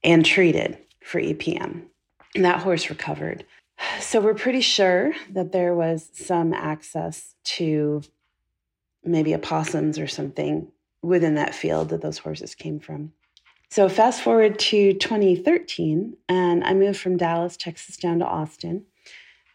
[0.02, 1.82] and treated for EPM.
[2.34, 3.44] And that horse recovered.
[4.00, 8.02] So we're pretty sure that there was some access to
[9.02, 10.70] maybe opossums or something
[11.02, 13.12] within that field that those horses came from.
[13.70, 18.84] So fast forward to 2013, and I moved from Dallas, Texas, down to Austin.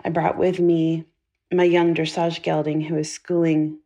[0.03, 1.05] I brought with me
[1.51, 3.79] my young dressage gelding who was schooling.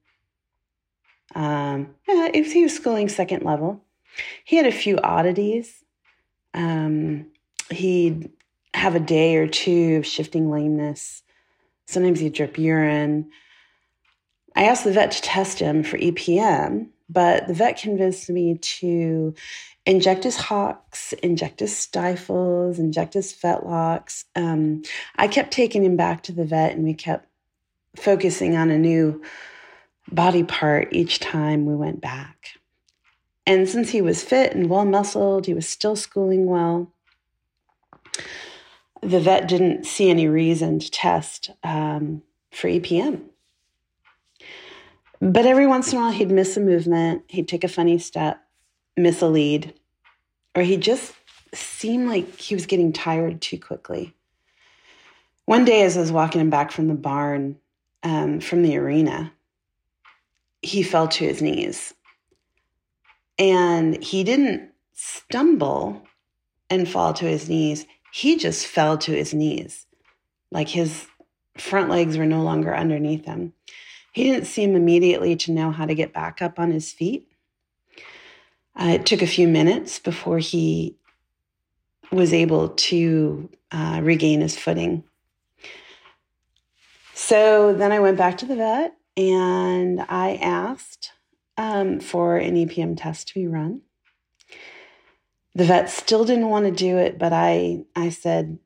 [1.35, 3.83] Um, yeah, he was schooling second level.
[4.43, 5.83] He had a few oddities.
[6.53, 7.27] Um,
[7.69, 8.31] he'd
[8.73, 11.23] have a day or two of shifting lameness.
[11.85, 13.29] Sometimes he'd drip urine.
[14.55, 19.33] I asked the vet to test him for EPM, but the vet convinced me to
[19.85, 24.23] inject his hocks, inject his stifles, inject his fetlocks.
[24.35, 24.83] Um,
[25.15, 27.27] I kept taking him back to the vet and we kept
[27.95, 29.21] focusing on a new
[30.11, 32.59] body part each time we went back.
[33.45, 36.93] And since he was fit and well muscled, he was still schooling well.
[39.03, 43.21] The vet didn't see any reason to test um, for EPM.
[45.19, 48.41] But every once in a while, he'd miss a movement, he'd take a funny step,
[48.97, 49.73] miss a lead,
[50.55, 51.13] or he just
[51.53, 54.13] seemed like he was getting tired too quickly.
[55.45, 57.57] One day, as I was walking him back from the barn,
[58.03, 59.33] um, from the arena,
[60.61, 61.93] he fell to his knees.
[63.37, 66.05] And he didn't stumble
[66.69, 69.87] and fall to his knees, he just fell to his knees.
[70.51, 71.07] Like his
[71.57, 73.53] front legs were no longer underneath him.
[74.11, 77.27] He didn't seem immediately to know how to get back up on his feet.
[78.79, 80.95] Uh, it took a few minutes before he
[82.11, 85.03] was able to uh, regain his footing.
[87.15, 91.13] So then I went back to the vet and I asked
[91.57, 93.81] um, for an EPM test to be run.
[95.55, 98.57] The vet still didn't want to do it, but I I said,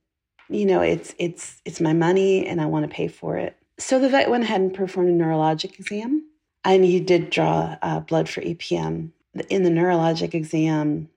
[0.49, 3.57] you know, it's it's it's my money and I want to pay for it.
[3.79, 6.23] So the vet went ahead and performed a neurologic exam,
[6.63, 9.11] and he did draw uh, blood for EPM.
[9.49, 11.09] In the neurologic exam,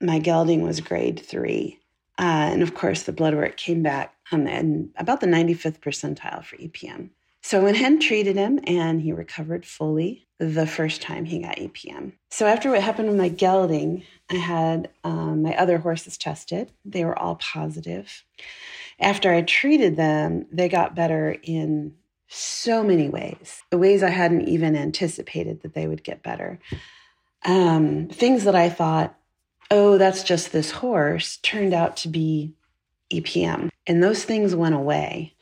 [0.00, 1.80] my gelding was grade three,
[2.18, 6.44] uh, and of course the blood work came back um, and about the 95th percentile
[6.44, 7.10] for EPM.
[7.42, 11.40] So I went ahead and treated him, and he recovered fully the first time he
[11.40, 12.12] got EPM.
[12.30, 16.72] So after what happened with my gelding, I had um, my other horses tested.
[16.84, 18.24] They were all positive.
[18.98, 21.94] After I treated them, they got better in
[22.28, 26.58] so many ways, ways I hadn't even anticipated that they would get better.
[27.44, 29.16] Um, things that I thought,
[29.70, 32.52] oh, that's just this horse, turned out to be
[33.12, 33.70] EPM.
[33.86, 35.34] And those things went away.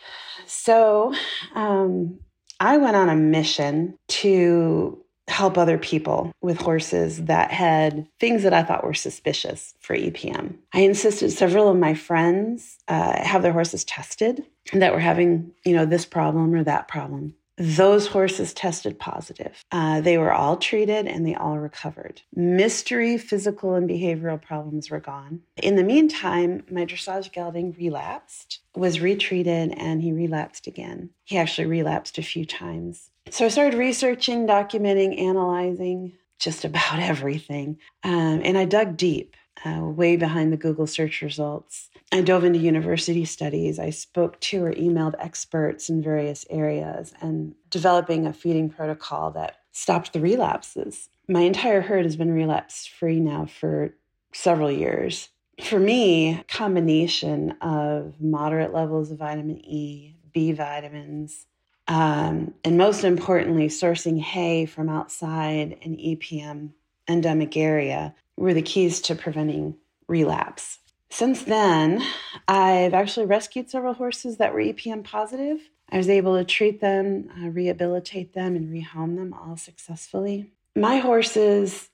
[0.47, 1.15] So
[1.55, 2.21] um,
[2.61, 8.53] I went on a mission to help other people with horses that had things that
[8.53, 10.57] I thought were suspicious for EPM.
[10.75, 15.75] I insisted several of my friends uh, have their horses tested that were having, you
[15.75, 19.65] know, this problem or that problem those horses tested positive.
[19.71, 22.23] Uh, they were all treated and they all recovered.
[22.35, 25.41] Mystery physical and behavioral problems were gone.
[25.63, 31.11] In the meantime, my dressage gelding relapsed, was retreated, and he relapsed again.
[31.25, 33.11] He actually relapsed a few times.
[33.31, 37.79] So I started researching, documenting, analyzing just about everything.
[38.03, 41.89] Um, and I dug deep, uh, way behind the Google search results.
[42.13, 43.79] I dove into university studies.
[43.79, 49.57] I spoke to or emailed experts in various areas and developing a feeding protocol that
[49.73, 51.09] stopped the relapses.
[51.29, 53.95] My entire herd has been relapse free now for
[54.33, 55.31] several years.
[55.63, 61.47] For me, combination of moderate levels of vitamin E, B vitamins,
[61.87, 66.71] um, and most importantly, sourcing hay from outside an EPM
[67.09, 69.77] endemic area were the keys to preventing
[70.09, 70.79] relapse.
[71.11, 72.03] Since then,
[72.49, 75.59] I've actually rescued several horses that were EPM positive.
[75.91, 80.51] I was able to treat them, uh, rehabilitate them, and rehome them all successfully.
[80.75, 81.89] My horses,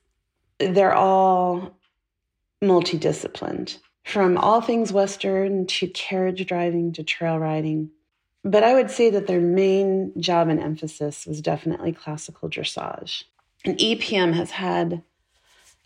[0.57, 1.77] they're all
[2.63, 7.91] multidisciplined, from all things Western to carriage driving to trail riding.
[8.43, 13.25] But I would say that their main job and emphasis was definitely classical dressage.
[13.65, 15.03] And EPM has had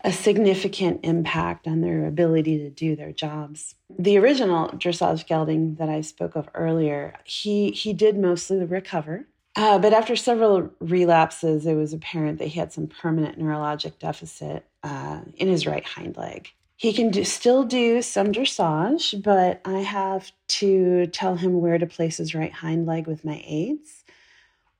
[0.03, 3.75] a significant impact on their ability to do their jobs.
[3.97, 9.27] The original dressage gelding that I spoke of earlier, he he did mostly recover.
[9.55, 14.65] Uh, but after several relapses, it was apparent that he had some permanent neurologic deficit
[14.83, 16.49] uh, in his right hind leg.
[16.77, 21.85] He can do, still do some dressage, but I have to tell him where to
[21.85, 24.03] place his right hind leg with my aids,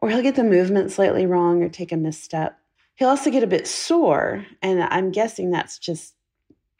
[0.01, 2.59] or he'll get the movement slightly wrong or take a misstep.
[2.96, 6.14] He'll also get a bit sore, and I'm guessing that's just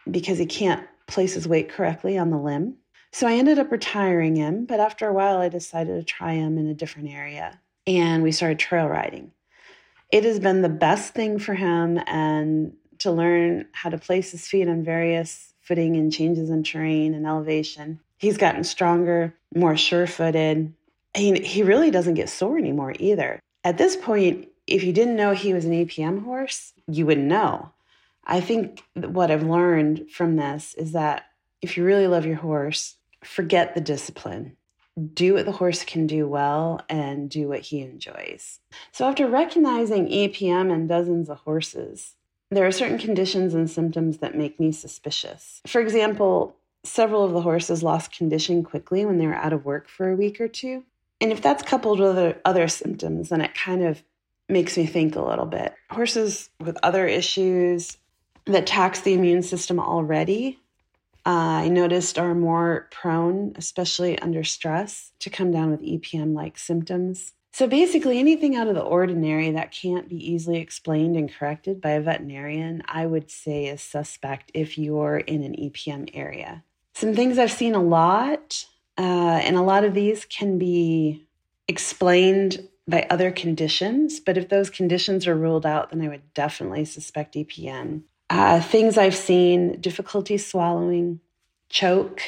[0.10, 2.78] because he can't place his weight correctly on the limb.
[3.12, 6.58] So I ended up retiring him, but after a while, I decided to try him
[6.58, 9.32] in a different area, and we started trail riding.
[10.12, 14.48] It has been the best thing for him, and to learn how to place his
[14.48, 18.00] feet on various footing and changes in terrain and elevation.
[18.18, 20.74] He's gotten stronger, more sure footed.
[21.14, 23.40] He, he really doesn't get sore anymore either.
[23.64, 27.72] At this point, if you didn't know he was an EPM horse, you wouldn't know.
[28.26, 31.26] I think what I've learned from this is that
[31.62, 34.58] if you really love your horse, forget the discipline.
[35.14, 38.60] Do what the horse can do well and do what he enjoys.
[38.92, 42.16] So, after recognizing EPM in dozens of horses,
[42.50, 45.62] there are certain conditions and symptoms that make me suspicious.
[45.68, 49.90] For example, several of the horses lost condition quickly when they were out of work
[49.90, 50.86] for a week or two.
[51.20, 54.04] And if that's coupled with other, other symptoms, then it kind of
[54.48, 55.74] makes me think a little bit.
[55.90, 57.98] Horses with other issues
[58.46, 60.60] that tax the immune system already,
[61.26, 66.58] uh, I noticed are more prone, especially under stress, to come down with EPM like
[66.58, 67.34] symptoms.
[67.52, 71.92] So basically, anything out of the ordinary that can't be easily explained and corrected by
[71.92, 76.64] a veterinarian, I would say is suspect if you're in an EPM area.
[76.94, 78.66] Some things I've seen a lot,
[78.98, 81.26] uh, and a lot of these can be
[81.68, 86.86] explained by other conditions, but if those conditions are ruled out, then I would definitely
[86.86, 88.04] suspect EPM.
[88.30, 91.20] Uh, things I've seen difficulty swallowing,
[91.70, 92.22] choke,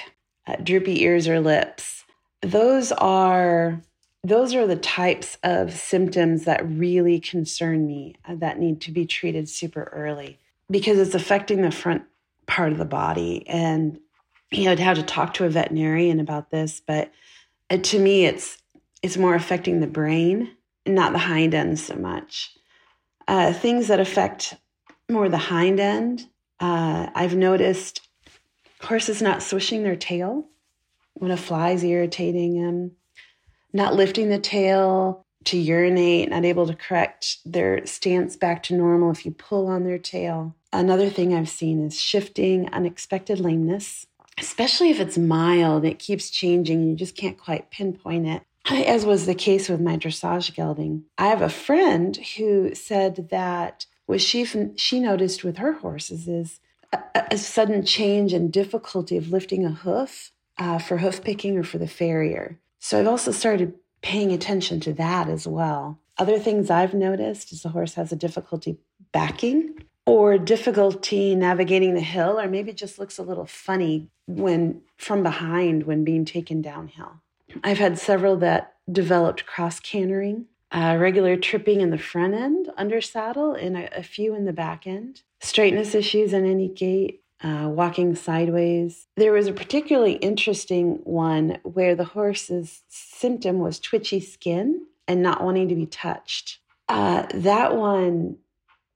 [0.48, 2.06] uh, droopy ears or lips.
[2.42, 3.82] Those are
[4.24, 9.06] those are the types of symptoms that really concern me uh, that need to be
[9.06, 10.40] treated super early
[10.70, 12.04] because it's affecting the front
[12.46, 14.00] part of the body and
[14.52, 17.12] you know i'd have to talk to a veterinarian about this but
[17.70, 18.58] uh, to me it's
[19.08, 20.52] it's more affecting the brain,
[20.86, 22.54] and not the hind end so much.
[23.26, 24.58] Uh, things that affect
[25.10, 26.28] more the hind end,
[26.60, 28.02] uh, I've noticed
[28.82, 30.50] horses not swishing their tail
[31.14, 32.92] when a fly is irritating them,
[33.72, 39.12] not lifting the tail to urinate, not able to correct their stance back to normal
[39.12, 40.54] if you pull on their tail.
[40.74, 44.06] Another thing I've seen is shifting, unexpected lameness,
[44.38, 49.26] especially if it's mild, it keeps changing, you just can't quite pinpoint it as was
[49.26, 51.04] the case with my dressage gelding.
[51.18, 54.46] I have a friend who said that what she
[54.76, 56.60] she noticed with her horses is
[56.94, 57.00] a,
[57.32, 61.78] a sudden change and difficulty of lifting a hoof uh, for hoof picking or for
[61.78, 62.60] the farrier.
[62.80, 66.00] So I've also started paying attention to that as well.
[66.18, 68.78] Other things I've noticed is the horse has a difficulty
[69.12, 75.22] backing or difficulty navigating the hill, or maybe just looks a little funny when from
[75.22, 77.22] behind when being taken downhill.
[77.64, 83.02] I've had several that developed cross cantering, uh, regular tripping in the front end under
[83.02, 87.70] saddle, and a, a few in the back end, straightness issues in any gait, uh,
[87.72, 89.08] walking sideways.
[89.16, 95.44] There was a particularly interesting one where the horse's symptom was twitchy skin and not
[95.44, 96.60] wanting to be touched.
[96.90, 98.38] Uh, that one,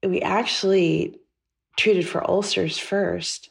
[0.02, 1.18] we actually
[1.76, 3.50] treated for ulcers first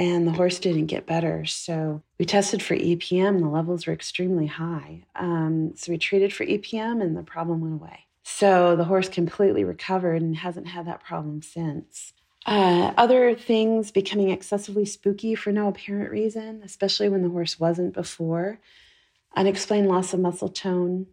[0.00, 1.44] and the horse didn't get better.
[1.44, 3.40] So we tested for EPM.
[3.40, 5.04] The levels were extremely high.
[5.14, 8.06] Um, so we treated for EPM, and the problem went away.
[8.22, 12.14] So the horse completely recovered and hasn't had that problem since.
[12.46, 17.92] Uh, other things becoming excessively spooky for no apparent reason, especially when the horse wasn't
[17.92, 18.58] before.
[19.36, 21.08] Unexplained loss of muscle tone,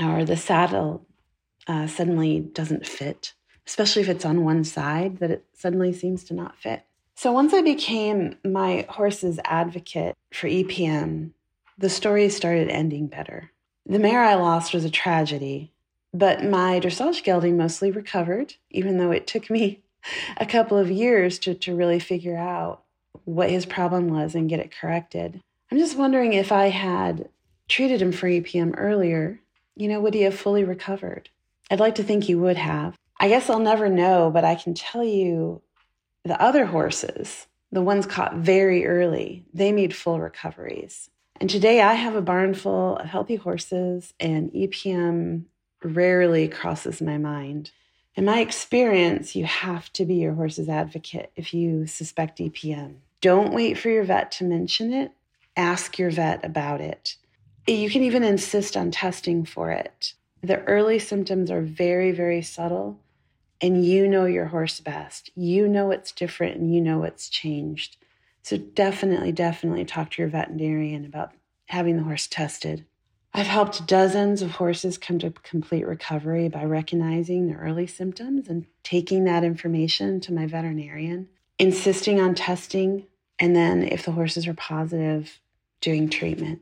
[0.00, 1.06] or the saddle
[1.66, 3.34] uh, suddenly doesn't fit,
[3.66, 6.86] especially if it's on one side that it suddenly seems to not fit.
[7.20, 11.32] So once I became my horse's advocate for EPM,
[11.76, 13.50] the story started ending better.
[13.84, 15.70] The mare I lost was a tragedy,
[16.14, 19.82] but my dressage gelding mostly recovered, even though it took me
[20.38, 22.84] a couple of years to, to really figure out
[23.26, 25.42] what his problem was and get it corrected.
[25.70, 27.28] I'm just wondering if I had
[27.68, 29.40] treated him for EPM earlier,
[29.76, 31.28] you know, would he have fully recovered?
[31.70, 32.96] I'd like to think he would have.
[33.20, 35.60] I guess I'll never know, but I can tell you
[36.24, 41.10] the other horses, the ones caught very early, they made full recoveries.
[41.40, 45.44] And today I have a barn full of healthy horses, and EPM
[45.82, 47.70] rarely crosses my mind.
[48.14, 52.96] In my experience, you have to be your horse's advocate if you suspect EPM.
[53.20, 55.12] Don't wait for your vet to mention it.
[55.56, 57.16] Ask your vet about it.
[57.66, 60.14] You can even insist on testing for it.
[60.42, 62.98] The early symptoms are very, very subtle,
[63.60, 65.30] and you know your horse best.
[65.34, 67.96] You know what's different and you know what's changed.
[68.42, 71.32] So definitely, definitely talk to your veterinarian about
[71.66, 72.86] having the horse tested.
[73.32, 78.66] I've helped dozens of horses come to complete recovery by recognizing the early symptoms and
[78.82, 83.06] taking that information to my veterinarian, insisting on testing,
[83.38, 85.38] and then if the horses are positive,
[85.80, 86.60] doing treatment.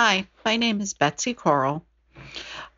[0.00, 1.84] Hi, my name is Betsy Coral.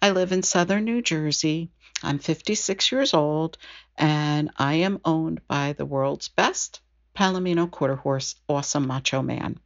[0.01, 1.69] I live in southern New Jersey.
[2.03, 3.59] I'm 56 years old
[3.99, 6.81] and I am owned by the world's best
[7.15, 9.59] Palomino quarter horse, Awesome Macho Man.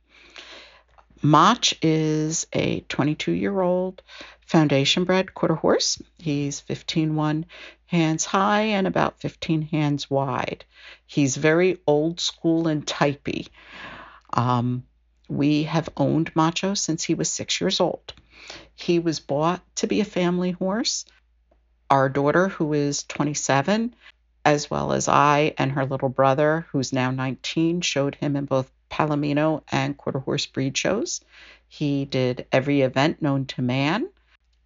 [1.23, 4.03] Mach is a 22 year old
[4.45, 6.03] foundation bred quarter horse.
[6.19, 7.47] He's 15 1
[7.87, 10.65] hands high and about 15 hands wide.
[11.07, 13.47] He's very old school and typey.
[14.33, 14.83] Um,
[15.29, 18.13] we have owned Macho since he was six years old.
[18.75, 21.05] He was bought to be a family horse.
[21.91, 23.95] Our daughter, who is 27,
[24.45, 28.71] as well as I and her little brother, who's now 19, showed him in both
[28.91, 31.21] Palomino and quarter horse breed shows.
[31.69, 34.09] He did every event known to man,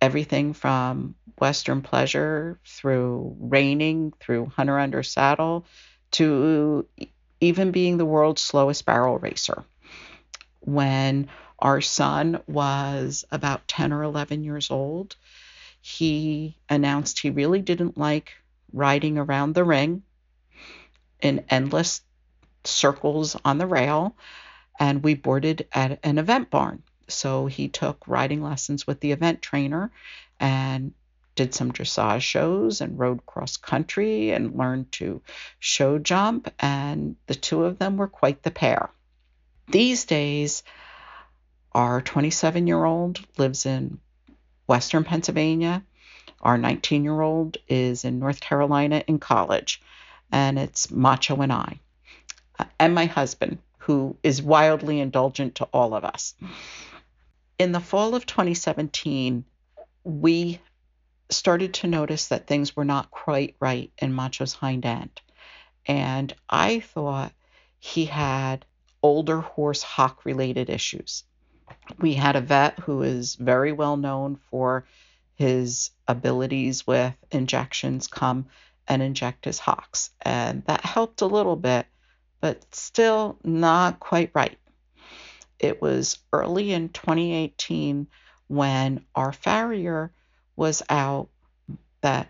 [0.01, 5.65] everything from Western pleasure through reining, through hunter under saddle,
[6.13, 6.87] to
[7.41, 9.65] even being the world's slowest barrel racer.
[10.69, 15.17] When our son was about 10 or 11 years old,
[15.81, 18.35] he announced he really didn't like
[18.75, 20.03] riding around the ring
[21.23, 22.03] in endless
[22.65, 24.15] circles on the rail,
[24.79, 26.83] and we boarded at an event barn.
[27.09, 29.91] So he took riding lessons with the event trainer
[30.39, 30.93] and
[31.35, 35.23] did some dressage shows and rode cross country and learned to
[35.61, 38.91] show jump, and the two of them were quite the pair.
[39.71, 40.63] These days,
[41.73, 43.99] our 27 year old lives in
[44.67, 45.83] Western Pennsylvania
[46.41, 49.83] our 19 year old is in North Carolina in college,
[50.31, 51.81] and it's Macho and I,
[52.59, 56.35] uh, and my husband, who is wildly indulgent to all of us.
[57.59, 59.45] In the fall of 2017,
[60.05, 60.61] we
[61.31, 65.21] started to notice that things were not quite right in Macho's hind end.
[65.87, 67.33] And I thought
[67.79, 68.65] he had
[69.03, 71.25] older horse hock related issues.
[71.99, 74.87] We had a vet who is very well known for
[75.35, 78.47] his abilities with injections come
[78.89, 80.11] and inject his hocks.
[80.23, 81.87] And that helped a little bit,
[82.41, 84.59] but still not quite right.
[85.59, 88.07] It was early in 2018
[88.49, 90.13] when our farrier
[90.57, 91.29] was out
[92.01, 92.29] that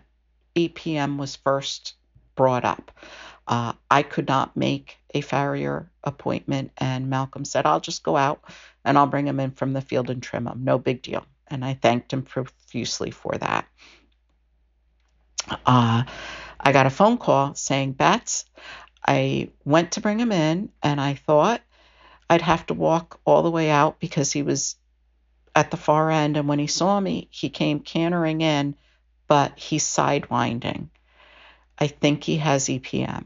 [0.55, 1.93] EPM was first
[2.35, 2.91] brought up.
[3.49, 8.41] Uh, I could not make a farrier appointment, and Malcolm said, I'll just go out
[8.85, 10.63] and I'll bring him in from the field and trim him.
[10.63, 13.65] No big deal and I thanked him profusely for that.
[15.65, 16.03] Uh,
[16.59, 18.45] I got a phone call saying, Bets,
[19.05, 21.61] I went to bring him in, and I thought
[22.29, 24.75] I'd have to walk all the way out because he was
[25.55, 26.37] at the far end.
[26.37, 28.75] And when he saw me, he came cantering in,
[29.27, 30.89] but he's sidewinding.
[31.79, 33.25] I think he has EPM.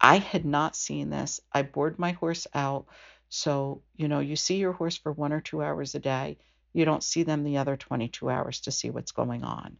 [0.00, 1.40] I had not seen this.
[1.52, 2.86] I bored my horse out.
[3.28, 6.38] So, you know, you see your horse for one or two hours a day
[6.72, 9.76] you don't see them the other 22 hours to see what's going on.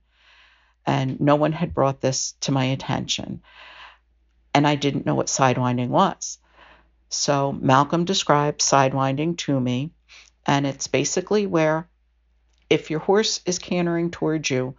[0.86, 3.42] And no one had brought this to my attention.
[4.54, 6.38] And I didn't know what sidewinding was.
[7.08, 9.92] So Malcolm described sidewinding to me.
[10.46, 11.88] And it's basically where
[12.68, 14.74] if your horse is cantering towards you,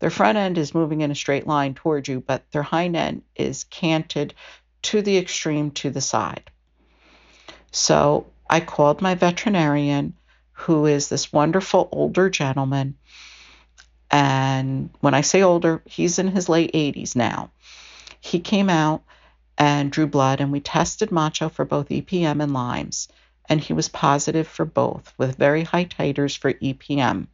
[0.00, 3.22] their front end is moving in a straight line towards you, but their hind end
[3.34, 4.34] is canted
[4.82, 6.50] to the extreme to the side.
[7.70, 10.14] So I called my veterinarian
[10.52, 12.96] who is this wonderful older gentleman.
[14.10, 17.50] And when I say older, he's in his late 80s now.
[18.20, 19.02] He came out
[19.56, 23.08] and drew blood, and we tested Macho for both EPM and Lyme's,
[23.48, 27.26] and he was positive for both with very high titers for EPM.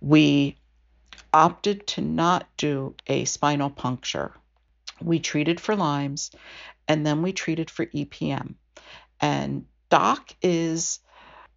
[0.00, 0.56] We
[1.32, 4.32] opted to not do a spinal puncture.
[5.02, 6.30] We treated for Lyme's
[6.86, 8.54] and then we treated for EPM.
[9.20, 11.00] And Doc is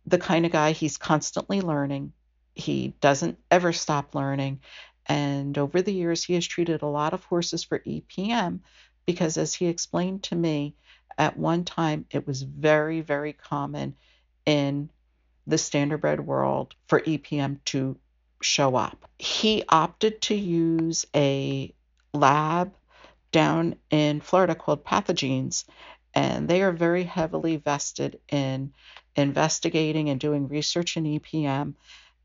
[0.05, 2.13] the kind of guy he's constantly learning.
[2.55, 4.59] He doesn't ever stop learning.
[5.05, 8.59] And over the years, he has treated a lot of horses for EPM
[9.05, 10.75] because, as he explained to me,
[11.17, 13.95] at one time it was very, very common
[14.45, 14.89] in
[15.47, 17.97] the standardbred world for EPM to
[18.41, 19.09] show up.
[19.17, 21.73] He opted to use a
[22.13, 22.73] lab
[23.31, 25.65] down in Florida called Pathogenes,
[26.13, 28.73] and they are very heavily vested in
[29.15, 31.73] investigating and doing research in EPM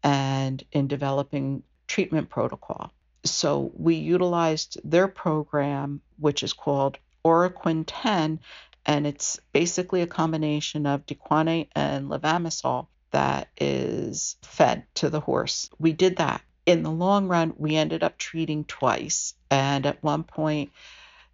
[0.02, 2.92] and in developing treatment protocol.
[3.24, 8.40] So we utilized their program, which is called Oroquin 10,
[8.84, 15.70] and it's basically a combination of decoquinate and levamisole that is fed to the horse.
[15.78, 16.42] We did that.
[16.66, 20.72] In the long run, we ended up treating twice, and at one point,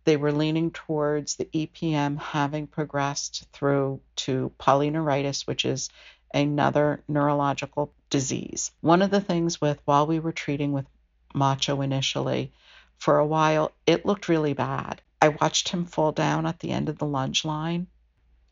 [0.05, 5.89] they were leaning towards the EPM having progressed through to polyneuritis, which is
[6.35, 8.73] another neurological disease.
[8.83, 10.87] One of the things with while we were treating with
[11.35, 12.53] Macho initially,
[12.99, 15.01] for a while, it looked really bad.
[15.21, 17.87] I watched him fall down at the end of the lunge line.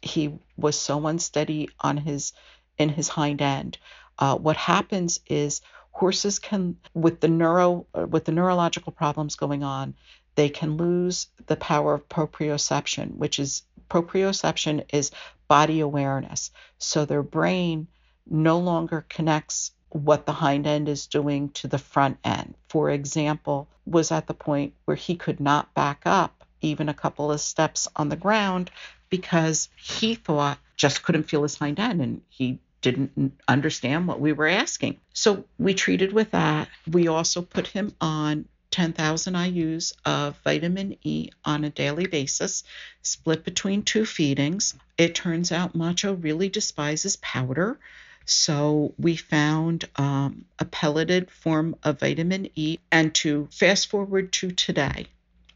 [0.01, 2.33] He was so unsteady on his
[2.79, 3.77] in his hind end.
[4.19, 5.61] Uh, what happens is
[6.01, 9.95] horses can, with the neuro, uh, with the neurological problems going on,
[10.35, 15.11] they can lose the power of proprioception, which is proprioception is
[15.47, 16.53] body awareness.
[16.79, 17.87] So their brain
[18.27, 22.55] no longer connects what the hind end is doing to the front end.
[22.71, 27.31] For example, was at the point where he could not back up even a couple
[27.31, 28.71] of steps on the ground
[29.11, 34.33] because he thought just couldn't feel his hind end and he didn't understand what we
[34.33, 34.99] were asking.
[35.13, 36.69] So we treated with that.
[36.91, 42.63] We also put him on 10,000 IUs of vitamin E on a daily basis,
[43.03, 44.75] split between two feedings.
[44.97, 47.79] It turns out Macho really despises powder.
[48.27, 52.79] So we found um, a pelleted form of vitamin E.
[52.93, 55.07] And to fast forward to today,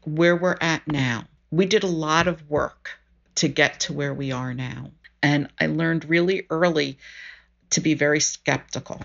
[0.03, 2.99] where we're at now, we did a lot of work
[3.35, 4.91] to get to where we are now.
[5.21, 6.97] And I learned really early
[7.71, 9.01] to be very skeptical.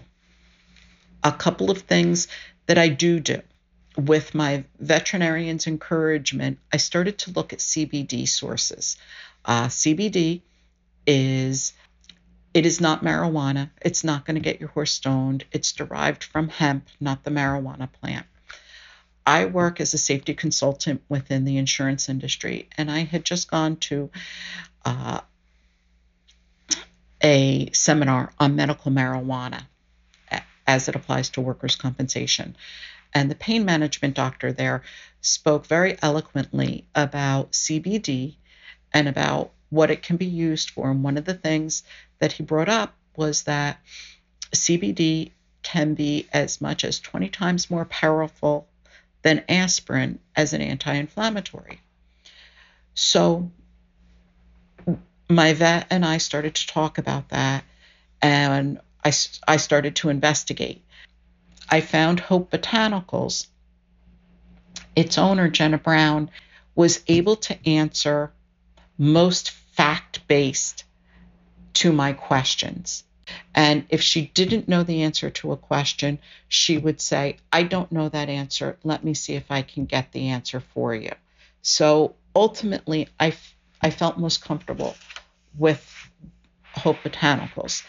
[1.23, 2.29] A couple of things
[2.67, 3.43] that I do do
[3.97, 8.97] with my veterinarian's encouragement, I started to look at CBD sources.
[9.45, 10.43] Uh, CBD
[11.07, 11.73] is
[12.53, 13.71] it is not marijuana.
[13.81, 15.45] It's not going to get your horse stoned.
[15.53, 18.27] It's derived from hemp, not the marijuana plant.
[19.25, 23.77] I work as a safety consultant within the insurance industry, and I had just gone
[23.77, 24.11] to
[24.85, 25.21] uh,
[27.23, 29.63] a seminar on medical marijuana
[30.67, 32.57] as it applies to workers' compensation.
[33.13, 34.83] And the pain management doctor there
[35.21, 38.37] spoke very eloquently about CBD
[38.93, 40.91] and about what it can be used for.
[40.91, 41.83] And one of the things
[42.21, 43.81] that he brought up was that
[44.53, 48.69] CBD can be as much as 20 times more powerful
[49.23, 51.81] than aspirin as an anti inflammatory.
[52.95, 53.51] So
[55.31, 57.65] my vet and I started to talk about that,
[58.21, 59.13] and I,
[59.47, 60.85] I started to investigate.
[61.69, 63.47] I found Hope Botanicals.
[64.97, 66.31] Its owner, Jenna Brown,
[66.75, 68.33] was able to answer
[68.99, 70.85] most fact based
[71.75, 73.05] to my questions.
[73.55, 76.19] And if she didn't know the answer to a question,
[76.49, 78.77] she would say, I don't know that answer.
[78.83, 81.13] Let me see if I can get the answer for you.
[81.63, 83.35] So ultimately, I,
[83.81, 84.97] I felt most comfortable
[85.57, 86.11] with
[86.75, 87.83] Hope Botanicals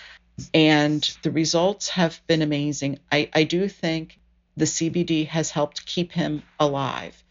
[0.53, 2.99] and the results have been amazing.
[3.11, 4.19] I, I do think
[4.57, 7.23] the CBD has helped keep him alive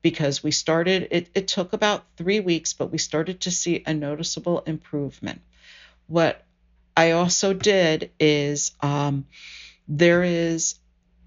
[0.00, 3.94] because we started, it, it took about three weeks, but we started to see a
[3.94, 5.40] noticeable improvement.
[6.06, 6.44] What
[6.96, 9.26] I also did is um,
[9.86, 10.76] there is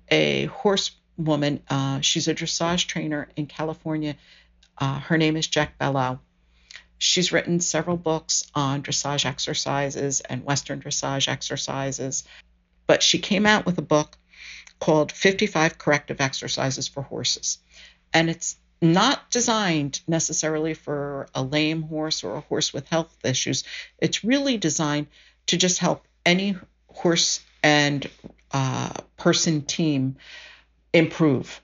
[0.10, 4.16] a horse woman, uh, she's a dressage trainer in California.
[4.78, 6.20] Uh, her name is Jec Ballou.
[6.98, 12.24] She's written several books on dressage exercises and Western dressage exercises,
[12.88, 14.18] but she came out with a book
[14.80, 17.60] called 55 Corrective Exercises for Horses.
[18.14, 23.64] And it's not designed necessarily for a lame horse or a horse with health issues.
[24.00, 25.08] It's really designed
[25.48, 26.56] to just help any
[26.88, 28.10] horse and
[28.52, 30.18] uh, person team
[30.94, 31.62] improve.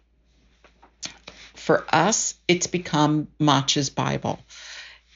[1.55, 4.39] For us, it's become Macho's Bible.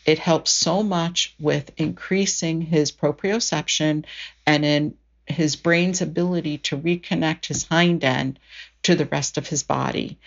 [0.06, 4.06] It helps so much with increasing his proprioception
[4.45, 4.95] and in
[5.26, 8.39] his brain's ability to reconnect his hind end
[8.84, 10.20] to the rest of his body.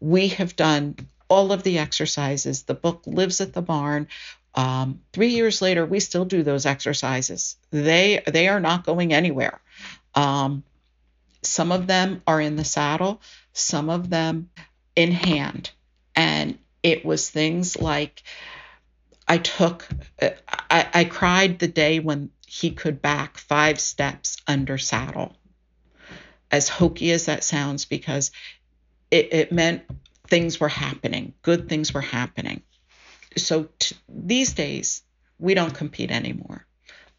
[0.00, 0.96] We have done
[1.28, 2.62] all of the exercises.
[2.62, 4.08] The book lives at the barn.
[4.54, 7.56] Um, three years later, we still do those exercises.
[7.70, 9.60] They they are not going anywhere.
[10.14, 10.64] Um,
[11.42, 13.20] some of them are in the saddle,
[13.52, 14.48] some of them
[14.94, 15.70] in hand,
[16.14, 18.22] and it was things like
[19.28, 19.88] I took
[20.20, 25.36] uh, I, I cried the day when he could back five steps under saddle.
[26.50, 28.30] As hokey as that sounds, because
[29.10, 29.82] it, it meant
[30.28, 32.62] things were happening, good things were happening.
[33.36, 35.02] So t- these days,
[35.38, 36.66] we don't compete anymore.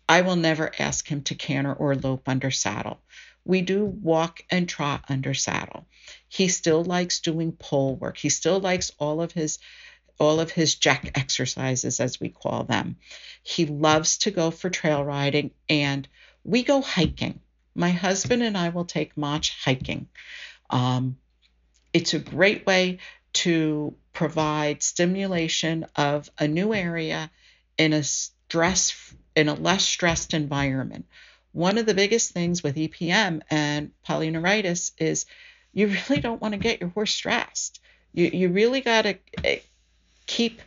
[0.09, 3.01] I will never ask him to canter or lope under saddle.
[3.43, 5.87] We do walk and trot under saddle.
[6.27, 8.17] He still likes doing pole work.
[8.17, 9.59] He still likes all of his
[10.19, 12.97] all of his Jec exercises as we call them.
[13.43, 16.07] He loves to go for trail riding and
[16.43, 17.39] we go hiking.
[17.75, 20.07] My husband and I will take Mach hiking.
[20.69, 21.17] Um,
[21.93, 22.99] it's a great way
[23.33, 27.29] to provide stimulation of a new area
[27.77, 31.05] in a stress in a less stressed environment.
[31.51, 35.27] One of the biggest things with EPM and polyneuritis is
[35.73, 37.79] you really don't want to get your horse stressed.
[38.13, 39.59] You you really got to eh,
[40.27, 40.61] keep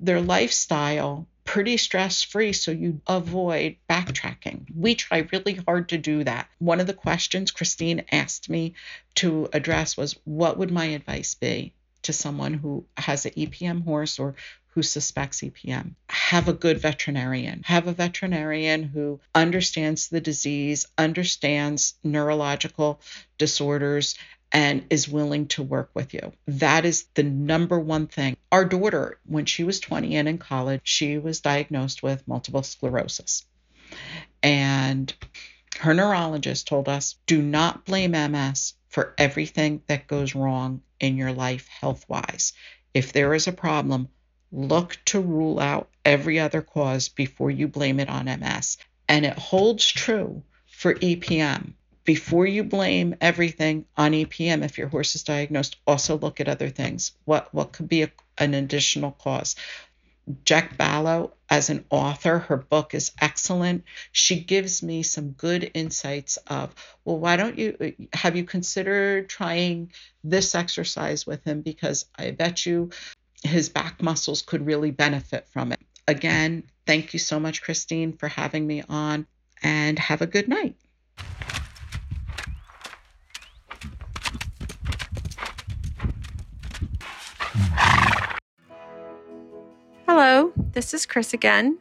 [0.00, 4.66] their lifestyle pretty stress free so you avoid backtracking.
[4.74, 6.48] We try really hard to do that.
[6.58, 8.74] One of the questions Christine asked me
[9.16, 14.18] to address was what would my advice be to someone who has an EPM horse
[14.18, 14.34] or
[14.74, 15.94] who suspects EPM.
[16.08, 17.62] Have a good veterinarian.
[17.66, 23.00] Have a veterinarian who understands the disease, understands neurological
[23.36, 24.14] disorders,
[24.52, 26.32] and is willing to work with you.
[26.46, 28.36] That is the number one thing.
[28.52, 33.46] Our daughter, when she was 20 and in college, she was diagnosed with multiple sclerosis.
[34.42, 35.12] And
[35.80, 41.32] her neurologist told us do not blame MS for everything that goes wrong in your
[41.32, 42.52] life health wise.
[42.92, 44.08] If there is a problem,
[44.52, 48.76] look to rule out every other cause before you blame it on MS.
[49.08, 51.72] And it holds true for EPM
[52.04, 56.68] before you blame everything on EPM, if your horse is diagnosed, also look at other
[56.68, 57.12] things.
[57.24, 59.56] What what could be a, an additional cause?
[60.44, 63.84] Jec Ballou, as an author, her book is excellent.
[64.12, 66.74] She gives me some good insights of,
[67.04, 69.92] well, why don't you have you considered trying
[70.22, 71.62] this exercise with him?
[71.62, 72.90] Because I bet you
[73.42, 75.80] his back muscles could really benefit from it.
[76.06, 79.26] Again, thank you so much, Christine, for having me on,
[79.62, 80.76] and have a good night.
[90.72, 91.78] This is Chris again.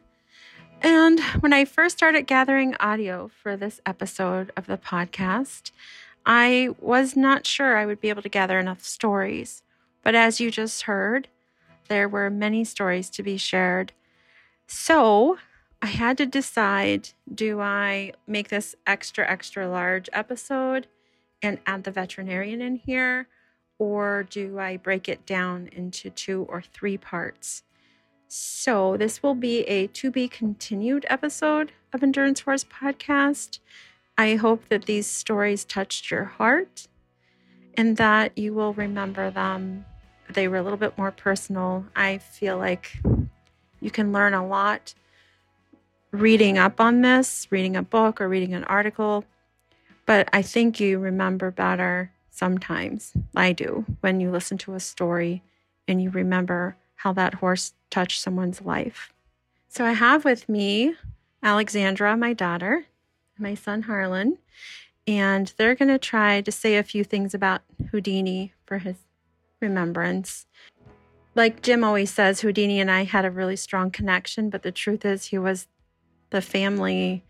[0.82, 5.72] And when I first started gathering audio for this episode of the podcast,
[6.26, 9.64] I was not sure I would be able to gather enough stories.
[10.04, 11.30] But as you just heard,
[11.88, 13.94] there were many stories to be shared.
[14.68, 15.38] So
[15.82, 20.88] I had to decide do I make this extra, extra large episode
[21.42, 23.28] and add the veterinarian in here?
[23.80, 27.64] Or do I break it down into two or three parts?
[28.34, 33.60] So, this will be a to be continued episode of Endurance Horse Podcast.
[34.18, 36.88] I hope that these stories touched your heart
[37.76, 39.84] and that you will remember them.
[40.30, 41.84] They were a little bit more personal.
[41.94, 43.02] I feel like
[43.82, 44.94] you can learn a lot
[46.12, 49.26] reading up on this, reading a book or reading an article,
[50.06, 53.12] but I think you remember better sometimes.
[53.36, 55.44] I do when you listen to a story
[55.86, 59.12] and you remember how that horse touched someone's life.
[59.70, 60.96] So I have with me
[61.42, 62.86] Alexandra, my daughter,
[63.40, 64.38] my son Harlan,
[65.08, 68.98] and they're going to try to say a few things about Houdini for his
[69.60, 70.46] remembrance.
[71.34, 75.04] Like Jim always says, Houdini and I had a really strong connection, but the truth
[75.04, 75.68] is, he was
[76.30, 77.24] the family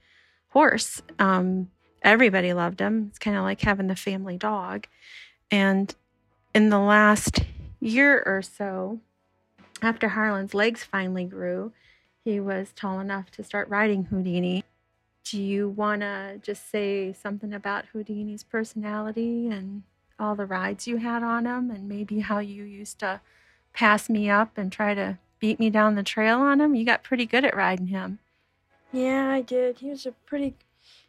[0.49, 1.01] horse.
[1.17, 1.69] Um,
[2.01, 3.07] everybody loved him.
[3.09, 4.87] It's kind of like having the family dog.
[5.49, 5.95] And
[6.53, 7.45] in the last
[7.79, 8.99] year or so,
[9.81, 11.73] after Harlan's legs finally grew,
[12.23, 14.63] he was tall enough to start riding Houdini.
[15.23, 19.83] Do you want to just say something about Houdini's personality and
[20.19, 23.21] all the rides you had on him, and maybe how you used to
[23.73, 26.75] pass me up and try to beat me down the trail on him?
[26.75, 28.19] You got pretty good at riding him.
[28.91, 29.79] Yeah, I did.
[29.79, 30.55] He was a pretty,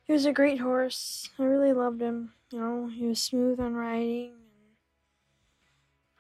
[0.05, 1.29] he was a great horse.
[1.39, 2.33] I really loved him.
[2.51, 4.33] You know, he was smooth on riding.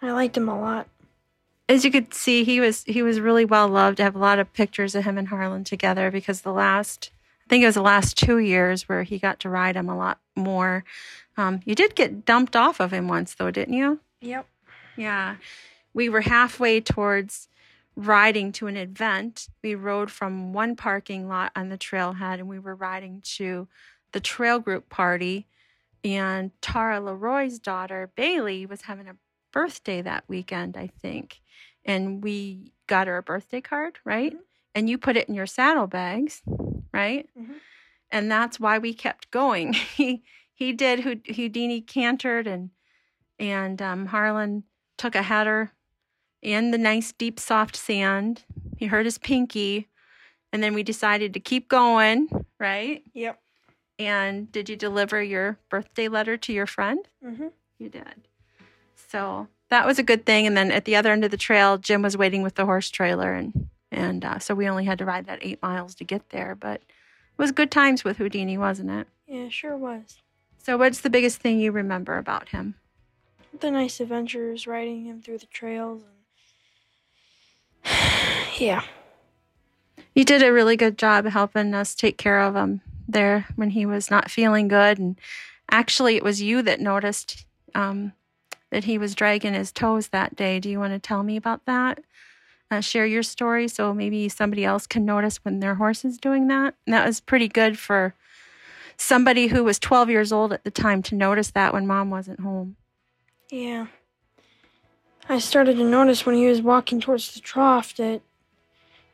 [0.01, 0.89] I liked him a lot
[1.69, 4.01] as you could see, he was he was really well loved.
[4.01, 7.11] I have a lot of pictures of him and Harlan together because the last
[7.47, 9.97] I think it was the last two years where he got to ride him a
[9.97, 10.85] lot more.
[11.37, 14.01] Um, you did get dumped off of him once, though, didn't you?
[14.21, 14.47] Yep.
[14.97, 15.37] Yeah.
[15.95, 17.49] We were halfway towards
[17.97, 19.49] riding to an event.
[19.63, 23.69] We rode from one parking lot on the trailhead and we were riding to
[24.13, 25.47] the trail group party.
[26.05, 29.17] And Tara Leroy's daughter, Bailey, was having a
[29.53, 31.41] birthday that weekend, I think.
[31.85, 34.37] And we got her a birthday card, right?
[34.75, 36.43] And you put it in your saddlebags,
[36.93, 37.29] right?
[37.39, 37.55] Mhm.
[38.11, 39.73] And that's why we kept going.
[39.97, 40.23] he
[40.55, 42.71] he did Houd- Houdini cantered and
[43.39, 44.65] and um, Harlan
[44.99, 45.73] took a header
[46.43, 48.45] in the nice deep soft sand.
[48.77, 49.89] He hurt his pinky,
[50.53, 52.29] and then we decided to keep going,
[52.59, 53.03] right?
[53.15, 53.39] Yep.
[53.99, 57.07] And did you deliver your birthday letter to your friend?
[57.25, 57.49] Mm-hmm.
[57.79, 58.29] You did.
[59.13, 60.47] So that was a good thing.
[60.47, 62.89] And then at the other end of the trail, Jim was waiting with the horse
[62.89, 66.31] trailer, and and uh, so we only had to ride that eight miles to get
[66.31, 66.55] there.
[66.55, 69.07] But it was good times with Houdini, wasn't it?
[69.27, 70.17] Yeah, sure was.
[70.57, 72.77] So what's the biggest thing you remember about him?
[73.61, 76.05] The nice adventures, riding him through the trails,
[77.85, 77.95] and
[78.59, 78.83] yeah.
[80.15, 83.85] You did a really good job helping us take care of him there when he
[83.85, 84.99] was not feeling good.
[84.99, 85.21] And
[85.71, 87.45] actually, it was you that noticed
[87.75, 88.13] um,
[88.73, 90.59] that he was dragging his toes that day.
[90.59, 92.03] Do you want to tell me about that?
[92.71, 96.49] Uh, share your story so maybe somebody else can notice when their horse is doing
[96.49, 96.75] that.
[96.87, 98.15] And that was pretty good for
[98.97, 102.41] somebody who was 12 years old at the time to notice that when mom wasn't
[102.41, 102.77] home.
[103.51, 103.89] Yeah.
[105.29, 108.23] I started to notice when he was walking towards the trough that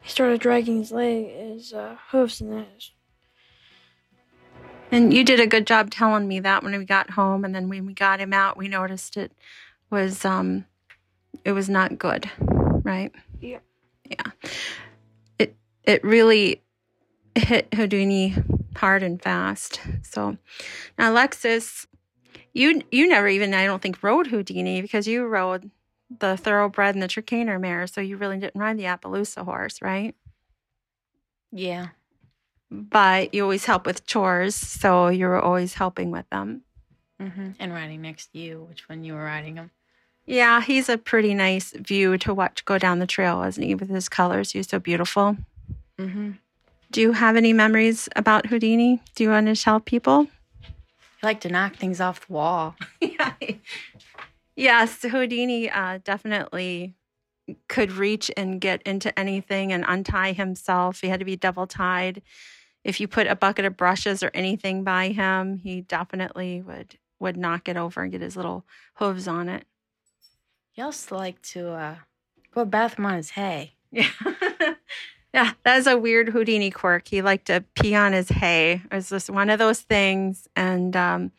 [0.01, 2.91] he started dragging his leg, his uh, hoofs, and that.
[4.91, 7.69] And you did a good job telling me that when we got home, and then
[7.69, 9.33] when we got him out, we noticed it
[9.91, 10.65] was um,
[11.45, 13.13] it was not good, right?
[13.41, 13.59] Yeah,
[14.05, 14.31] Yeah.
[15.39, 16.63] It it really
[17.35, 18.35] hit Houdini
[18.77, 19.81] hard and fast.
[20.03, 20.39] So
[20.99, 21.87] now, Alexis,
[22.53, 25.71] you you never even I don't think rode Houdini because you rode
[26.21, 30.15] the thoroughbred and the Trakehner mare, so you really didn't ride the Appaloosa horse, right?
[31.53, 31.89] Yeah.
[32.71, 36.63] But you always help with chores, so you were always helping with them.
[37.21, 39.71] hmm And riding next to you, which when you were riding him.
[40.27, 43.75] Yeah, he's a pretty nice view to watch go down the trail, isn't he?
[43.75, 45.39] With his colors, he's so beautiful.
[45.99, 46.33] Mm-hmm.
[46.91, 49.01] Do you have any memories about Houdini?
[49.15, 50.27] Do you want to tell people?
[51.23, 52.77] I like to knock things off the wall.
[53.01, 53.33] yeah.
[54.57, 56.97] Yes, Houdini uh, definitely
[57.69, 61.01] could reach and get into anything and untie himself.
[61.01, 62.23] He had to be double tied.
[62.89, 67.37] If you put a bucket of brushes or anything by him, he definitely would would
[67.37, 68.65] knock it over and get his little
[68.95, 69.67] hooves on it.
[70.71, 71.95] He also liked to uh,
[72.51, 73.75] put bathroom on his hay.
[73.91, 74.75] Yeah.
[75.35, 77.09] yeah, that's a weird Houdini quirk.
[77.09, 78.83] He liked to pee on his hay.
[78.91, 80.49] It was just one of those things.
[80.57, 81.33] And um,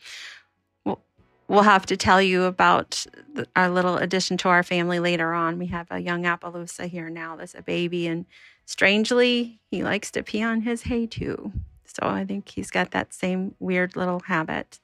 [0.83, 0.99] we'll,
[1.47, 5.57] we'll have to tell you about the, our little addition to our family later on.
[5.57, 8.07] We have a young Appaloosa here now that's a baby.
[8.07, 8.25] And
[8.69, 11.51] strangely, he likes to pee on his hay too.
[11.85, 14.79] So I think he's got that same weird little habit.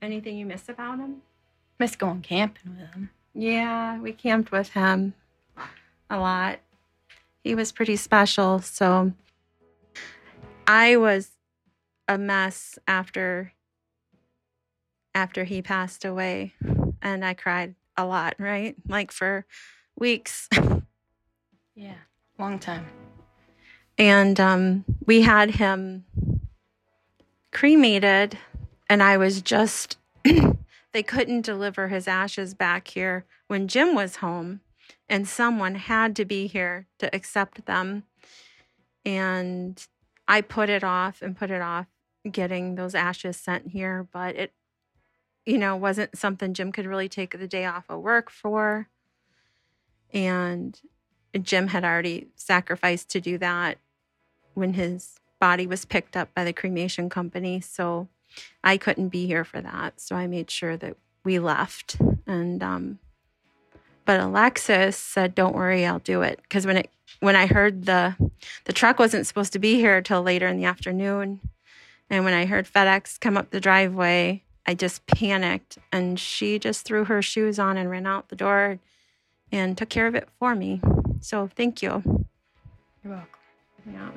[0.00, 1.22] Anything you miss about him?
[1.78, 3.10] Miss going camping with him.
[3.34, 5.12] Yeah, we camped with him
[6.08, 6.60] a lot.
[7.44, 8.60] He was pretty special.
[8.60, 9.12] So
[10.66, 11.30] I was
[12.08, 13.52] a mess after
[15.14, 16.54] after he passed away
[17.02, 18.74] and I cried a lot, right?
[18.88, 19.44] Like for
[19.96, 20.48] weeks.
[21.74, 21.94] Yeah.
[22.40, 22.86] Long time.
[23.98, 26.04] And um, we had him
[27.50, 28.38] cremated
[28.88, 29.96] and i was just
[30.92, 34.60] they couldn't deliver his ashes back here when jim was home
[35.08, 38.04] and someone had to be here to accept them.
[39.04, 39.84] And
[40.26, 41.86] i put it off and put it off
[42.30, 44.52] getting those ashes sent here but it
[45.46, 48.88] you know wasn't something jim could really take the day off of work for.
[50.12, 50.78] And
[51.40, 53.78] jim had already sacrificed to do that
[54.58, 57.60] when his body was picked up by the cremation company.
[57.60, 58.08] So
[58.62, 60.00] I couldn't be here for that.
[60.00, 61.96] So I made sure that we left.
[62.26, 62.98] And um
[64.04, 66.90] but Alexis said, "Don't worry, I'll do it." Because when it
[67.20, 68.16] when I heard the
[68.64, 71.40] the truck wasn't supposed to be here till later in the afternoon,
[72.08, 76.86] and when I heard FedEx come up the driveway, I just panicked, and she just
[76.86, 78.78] threw her shoes on and ran out the door,
[79.52, 80.80] and took care of it for me.
[81.20, 82.26] So thank you.
[83.04, 83.37] You're welcome.
[83.86, 84.10] Yeah.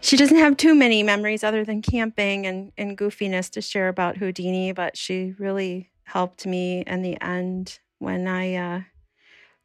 [0.00, 4.18] She doesn't have too many memories other than camping and, and goofiness to share about
[4.18, 8.80] Houdini, but she really helped me in the end when I uh,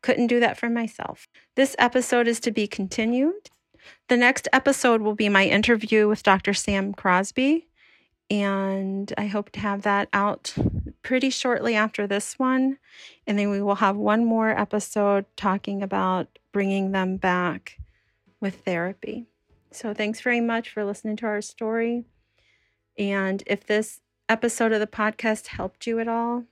[0.01, 1.27] couldn't do that for myself.
[1.55, 3.49] This episode is to be continued.
[4.07, 6.53] The next episode will be my interview with Dr.
[6.53, 7.67] Sam Crosby.
[8.29, 10.53] And I hope to have that out
[11.01, 12.77] pretty shortly after this one.
[13.25, 17.79] And then we will have one more episode talking about bringing them back
[18.39, 19.27] with therapy.
[19.71, 22.05] So thanks very much for listening to our story.
[22.97, 26.45] And if this episode of the podcast helped you at all,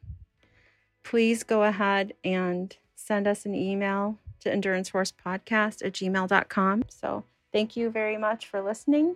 [1.03, 6.83] please go ahead and send us an email to endurancehorse.podcast at gmail.com.
[6.89, 9.15] So thank you very much for listening.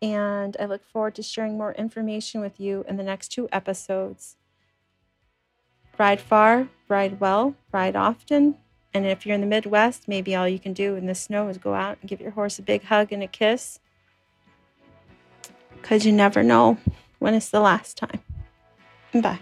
[0.00, 4.36] And I look forward to sharing more information with you in the next two episodes.
[5.98, 8.56] Ride far, ride well, ride often.
[8.94, 11.58] And if you're in the Midwest, maybe all you can do in the snow is
[11.58, 13.80] go out and give your horse a big hug and a kiss.
[15.80, 16.78] Because you never know
[17.18, 18.20] when it's the last time.
[19.14, 19.40] Bye.